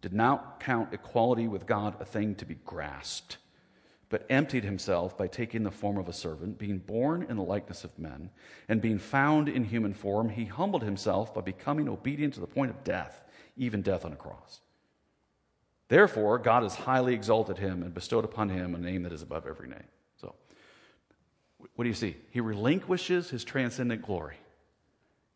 did 0.00 0.12
not 0.12 0.60
count 0.60 0.92
equality 0.92 1.46
with 1.48 1.66
God 1.66 1.96
a 2.00 2.04
thing 2.04 2.34
to 2.36 2.46
be 2.46 2.56
grasped, 2.64 3.36
but 4.08 4.26
emptied 4.28 4.64
himself 4.64 5.16
by 5.16 5.26
taking 5.26 5.62
the 5.62 5.70
form 5.70 5.98
of 5.98 6.08
a 6.08 6.12
servant, 6.12 6.58
being 6.58 6.78
born 6.78 7.26
in 7.28 7.36
the 7.36 7.42
likeness 7.42 7.84
of 7.84 7.98
men, 7.98 8.30
and 8.68 8.80
being 8.80 8.98
found 8.98 9.48
in 9.48 9.64
human 9.64 9.94
form, 9.94 10.30
he 10.30 10.46
humbled 10.46 10.82
himself 10.82 11.34
by 11.34 11.40
becoming 11.40 11.88
obedient 11.88 12.34
to 12.34 12.40
the 12.40 12.46
point 12.46 12.70
of 12.70 12.82
death, 12.82 13.22
even 13.56 13.82
death 13.82 14.04
on 14.04 14.12
a 14.12 14.16
cross. 14.16 14.60
Therefore, 15.88 16.38
God 16.38 16.62
has 16.62 16.74
highly 16.74 17.14
exalted 17.14 17.58
him 17.58 17.82
and 17.82 17.92
bestowed 17.92 18.24
upon 18.24 18.48
him 18.48 18.74
a 18.74 18.78
name 18.78 19.02
that 19.02 19.12
is 19.12 19.22
above 19.22 19.46
every 19.46 19.68
name. 19.68 19.84
So, 20.20 20.34
what 21.74 21.82
do 21.82 21.88
you 21.88 21.94
see? 21.94 22.16
He 22.30 22.40
relinquishes 22.40 23.30
his 23.30 23.44
transcendent 23.44 24.02
glory. 24.02 24.36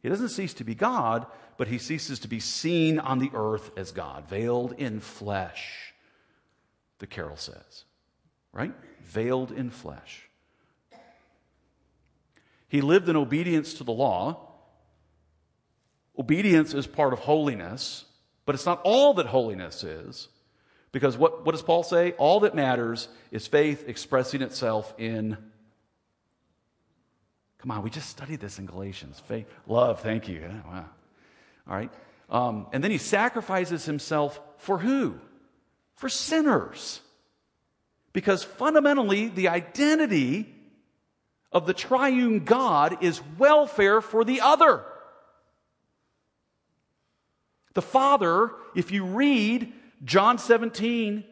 He 0.05 0.11
doesn't 0.11 0.29
cease 0.29 0.53
to 0.55 0.65
be 0.65 0.75
God, 0.75 1.25
but 1.57 1.69
he 1.69 1.79
ceases 1.79 2.19
to 2.19 2.29
be 2.29 2.39
seen 2.39 2.99
on 2.99 3.21
the 3.21 3.31
earth 3.33 3.71
as 3.75 3.91
God, 3.91 4.29
veiled 4.29 4.73
in 4.73 5.01
flesh, 5.01 5.95
the 6.99 7.07
carol 7.07 7.39
says. 7.39 7.85
Right? 8.53 8.75
Veiled 9.03 9.51
in 9.51 9.71
flesh. 9.71 10.29
He 12.69 12.83
lived 12.83 13.09
in 13.09 13.17
obedience 13.17 13.73
to 13.75 13.85
the 13.85 13.93
law. 13.93 14.53
Obedience 16.19 16.75
is 16.75 16.87
part 16.87 17.15
of 17.15 17.21
holiness, 17.21 18.05
but 18.45 18.55
it's 18.55 18.67
not 18.67 18.83
all 18.85 19.15
that 19.15 19.25
holiness 19.25 19.83
is. 19.83 20.29
Because 20.93 21.17
what, 21.17 21.47
what 21.47 21.53
does 21.53 21.63
Paul 21.63 21.83
say? 21.83 22.13
All 22.19 22.41
that 22.41 22.55
matters 22.55 23.09
is 23.31 23.47
faith 23.47 23.89
expressing 23.89 24.43
itself 24.43 24.93
in 24.99 25.39
Come 27.65 27.71
on, 27.71 27.83
we 27.83 27.89
just 27.89 28.11
studied 28.11 28.41
this 28.41 28.59
in 28.59 28.67
Galatians. 28.67 29.19
Faith, 29.21 29.47
love, 29.67 30.01
thank 30.01 30.29
you. 30.29 30.39
Yeah, 30.39 30.61
wow. 30.71 30.85
All 31.67 31.75
right. 31.75 31.91
Um, 32.29 32.67
and 32.75 32.85
then 32.85 32.91
he 32.91 32.99
sacrifices 32.99 33.87
himself 33.87 34.39
for 34.59 34.77
who? 34.77 35.19
For 35.95 36.11
sinners. 36.11 37.01
Because 38.13 38.45
fundamentally, 38.45 39.29
the 39.29 39.49
identity 39.49 40.55
of 41.53 41.67
the 41.67 41.73
triune 41.73 42.45
God 42.45 43.03
is 43.03 43.23
welfare 43.39 44.03
for 44.03 44.27
the 44.27 44.43
other. 44.43 44.85
The 47.73 47.81
Father, 47.81 48.51
if 48.75 48.91
you 48.91 49.07
read 49.07 49.73
John 50.05 50.37
17, 50.37 51.25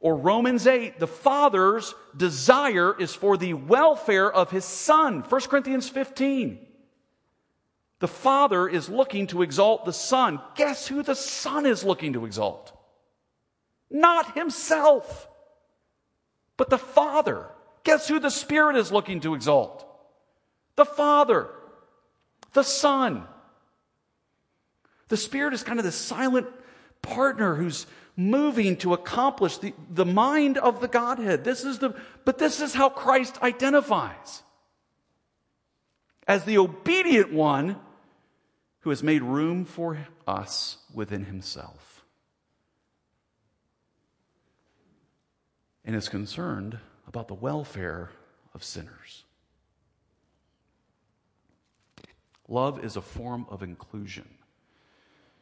or 0.00 0.16
Romans 0.16 0.66
8, 0.66 0.98
the 0.98 1.06
Father's 1.06 1.94
desire 2.16 2.94
is 2.98 3.14
for 3.14 3.36
the 3.36 3.54
welfare 3.54 4.32
of 4.32 4.50
His 4.50 4.64
Son. 4.64 5.22
1 5.28 5.40
Corinthians 5.42 5.88
15. 5.88 6.58
The 7.98 8.08
Father 8.08 8.68
is 8.68 8.88
looking 8.88 9.26
to 9.28 9.42
exalt 9.42 9.84
the 9.84 9.92
Son. 9.92 10.40
Guess 10.54 10.86
who 10.86 11.02
the 11.02 11.16
Son 11.16 11.66
is 11.66 11.82
looking 11.82 12.12
to 12.12 12.26
exalt? 12.26 12.72
Not 13.90 14.36
Himself, 14.36 15.28
but 16.56 16.70
the 16.70 16.78
Father. 16.78 17.46
Guess 17.82 18.06
who 18.06 18.20
the 18.20 18.30
Spirit 18.30 18.76
is 18.76 18.92
looking 18.92 19.20
to 19.20 19.34
exalt? 19.34 19.84
The 20.76 20.84
Father, 20.84 21.48
the 22.52 22.62
Son. 22.62 23.24
The 25.08 25.16
Spirit 25.16 25.54
is 25.54 25.64
kind 25.64 25.80
of 25.80 25.84
the 25.84 25.90
silent 25.90 26.46
partner 27.02 27.56
who's 27.56 27.86
moving 28.18 28.76
to 28.76 28.92
accomplish 28.92 29.58
the, 29.58 29.72
the 29.88 30.04
mind 30.04 30.58
of 30.58 30.80
the 30.80 30.88
Godhead. 30.88 31.44
This 31.44 31.64
is 31.64 31.78
the, 31.78 31.94
but 32.24 32.36
this 32.36 32.60
is 32.60 32.74
how 32.74 32.88
Christ 32.88 33.40
identifies 33.40 34.42
as 36.26 36.44
the 36.44 36.58
obedient 36.58 37.32
one 37.32 37.76
who 38.80 38.90
has 38.90 39.04
made 39.04 39.22
room 39.22 39.64
for 39.64 39.98
us 40.26 40.78
within 40.92 41.26
himself 41.26 42.04
and 45.84 45.94
is 45.94 46.08
concerned 46.08 46.78
about 47.06 47.28
the 47.28 47.34
welfare 47.34 48.10
of 48.52 48.64
sinners. 48.64 49.24
Love 52.48 52.84
is 52.84 52.96
a 52.96 53.00
form 53.00 53.46
of 53.48 53.62
inclusion. 53.62 54.37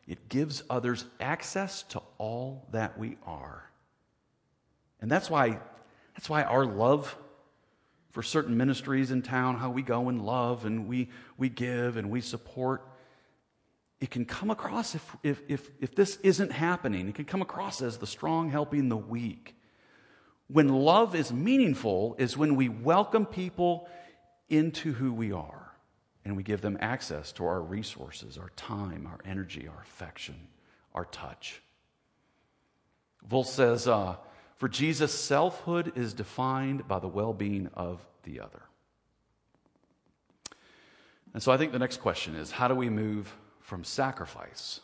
It 0.06 0.28
gives 0.28 0.62
others 0.70 1.04
access 1.20 1.82
to 1.84 2.02
all 2.18 2.66
that 2.70 2.98
we 2.98 3.16
are. 3.26 3.68
And 5.00 5.10
that's 5.10 5.28
why, 5.28 5.58
that's 6.14 6.30
why 6.30 6.44
our 6.44 6.64
love 6.64 7.16
for 8.12 8.22
certain 8.22 8.56
ministries 8.56 9.10
in 9.10 9.20
town, 9.22 9.56
how 9.56 9.70
we 9.70 9.82
go 9.82 10.08
and 10.08 10.24
love 10.24 10.64
and 10.64 10.88
we, 10.88 11.10
we 11.36 11.48
give 11.48 11.96
and 11.96 12.10
we 12.10 12.20
support, 12.20 12.88
it 14.00 14.10
can 14.10 14.24
come 14.24 14.50
across 14.50 14.94
if, 14.94 15.16
if, 15.22 15.42
if, 15.48 15.70
if 15.80 15.94
this 15.94 16.16
isn't 16.22 16.52
happening, 16.52 17.08
it 17.08 17.14
can 17.14 17.24
come 17.24 17.42
across 17.42 17.82
as 17.82 17.98
the 17.98 18.06
strong 18.06 18.50
helping 18.50 18.88
the 18.88 18.96
weak. 18.96 19.54
When 20.48 20.68
love 20.68 21.14
is 21.14 21.32
meaningful, 21.32 22.14
is 22.18 22.36
when 22.36 22.54
we 22.54 22.68
welcome 22.68 23.26
people 23.26 23.88
into 24.48 24.92
who 24.92 25.12
we 25.12 25.32
are 25.32 25.65
and 26.26 26.36
we 26.36 26.42
give 26.42 26.60
them 26.60 26.76
access 26.80 27.30
to 27.30 27.46
our 27.46 27.60
resources, 27.60 28.36
our 28.36 28.50
time, 28.56 29.06
our 29.06 29.20
energy, 29.24 29.68
our 29.68 29.80
affection, 29.80 30.34
our 30.92 31.04
touch. 31.04 31.62
Volf 33.30 33.46
says, 33.46 33.86
uh, 33.86 34.16
for 34.56 34.68
Jesus, 34.68 35.14
selfhood 35.14 35.92
is 35.96 36.14
defined 36.14 36.88
by 36.88 36.98
the 36.98 37.06
well 37.06 37.32
being 37.32 37.70
of 37.74 38.04
the 38.24 38.40
other. 38.40 38.62
And 41.32 41.40
so 41.40 41.52
I 41.52 41.58
think 41.58 41.70
the 41.70 41.78
next 41.78 42.00
question 42.00 42.34
is 42.34 42.50
how 42.50 42.66
do 42.66 42.74
we 42.74 42.90
move 42.90 43.32
from 43.60 43.84
sacrifice 43.84 44.80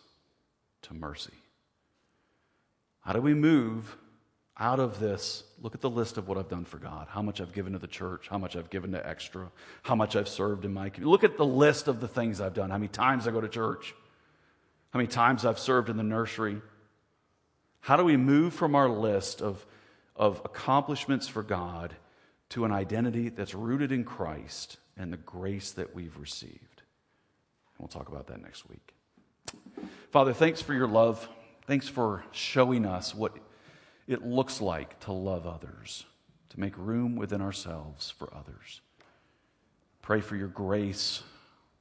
to 0.82 0.94
mercy? 0.94 1.34
How 3.00 3.14
do 3.14 3.20
we 3.20 3.34
move 3.34 3.96
out 4.58 4.80
of 4.80 5.00
this, 5.00 5.44
look 5.60 5.74
at 5.74 5.80
the 5.80 5.90
list 5.90 6.18
of 6.18 6.28
what 6.28 6.36
I've 6.36 6.48
done 6.48 6.64
for 6.64 6.78
God, 6.78 7.06
how 7.08 7.22
much 7.22 7.40
I've 7.40 7.52
given 7.52 7.72
to 7.72 7.78
the 7.78 7.86
church, 7.86 8.28
how 8.28 8.38
much 8.38 8.54
I've 8.54 8.70
given 8.70 8.92
to 8.92 9.06
extra, 9.06 9.50
how 9.82 9.94
much 9.94 10.14
I've 10.14 10.28
served 10.28 10.64
in 10.64 10.74
my 10.74 10.90
community. 10.90 11.10
Look 11.10 11.24
at 11.24 11.36
the 11.36 11.46
list 11.46 11.88
of 11.88 12.00
the 12.00 12.08
things 12.08 12.40
I've 12.40 12.54
done, 12.54 12.70
how 12.70 12.76
many 12.76 12.88
times 12.88 13.26
I 13.26 13.30
go 13.30 13.40
to 13.40 13.48
church, 13.48 13.94
how 14.90 14.98
many 14.98 15.08
times 15.08 15.46
I've 15.46 15.58
served 15.58 15.88
in 15.88 15.96
the 15.96 16.02
nursery. 16.02 16.60
How 17.80 17.96
do 17.96 18.04
we 18.04 18.16
move 18.16 18.52
from 18.52 18.74
our 18.74 18.88
list 18.88 19.40
of, 19.40 19.64
of 20.14 20.40
accomplishments 20.44 21.28
for 21.28 21.42
God 21.42 21.96
to 22.50 22.64
an 22.66 22.72
identity 22.72 23.30
that's 23.30 23.54
rooted 23.54 23.90
in 23.90 24.04
Christ 24.04 24.76
and 24.96 25.12
the 25.12 25.16
grace 25.16 25.72
that 25.72 25.94
we've 25.94 26.16
received? 26.18 26.52
And 26.52 27.78
we'll 27.78 27.88
talk 27.88 28.08
about 28.08 28.26
that 28.26 28.42
next 28.42 28.68
week. 28.68 28.94
Father, 30.10 30.34
thanks 30.34 30.60
for 30.60 30.74
your 30.74 30.86
love. 30.86 31.26
Thanks 31.66 31.88
for 31.88 32.22
showing 32.32 32.84
us 32.84 33.14
what 33.14 33.32
it 34.06 34.24
looks 34.24 34.60
like 34.60 34.98
to 35.00 35.12
love 35.12 35.46
others, 35.46 36.04
to 36.50 36.60
make 36.60 36.76
room 36.76 37.16
within 37.16 37.40
ourselves 37.40 38.10
for 38.10 38.32
others. 38.34 38.80
Pray 40.00 40.20
for 40.20 40.36
your 40.36 40.48
grace 40.48 41.22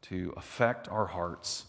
to 0.04 0.34
affect 0.38 0.88
our 0.88 1.08
hearts, 1.08 1.66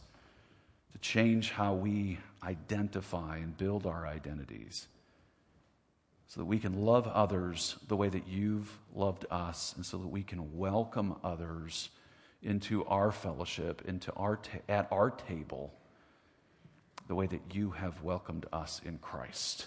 to 0.92 0.98
change 0.98 1.50
how 1.50 1.74
we 1.74 2.18
identify 2.42 3.38
and 3.38 3.56
build 3.56 3.86
our 3.86 4.06
identities, 4.06 4.88
so 6.28 6.40
that 6.40 6.46
we 6.46 6.58
can 6.58 6.84
love 6.84 7.06
others 7.08 7.76
the 7.88 7.96
way 7.96 8.08
that 8.08 8.26
you've 8.26 8.78
loved 8.94 9.26
us, 9.30 9.72
and 9.76 9.84
so 9.84 9.96
that 9.98 10.08
we 10.08 10.22
can 10.22 10.56
welcome 10.56 11.16
others 11.24 11.90
into 12.42 12.84
our 12.86 13.12
fellowship, 13.12 13.82
into 13.86 14.12
our 14.14 14.36
ta- 14.36 14.58
at 14.68 14.88
our 14.90 15.10
table, 15.10 15.72
the 17.06 17.14
way 17.14 17.26
that 17.26 17.42
you 17.54 17.70
have 17.70 18.02
welcomed 18.02 18.46
us 18.52 18.80
in 18.84 18.98
Christ 18.98 19.66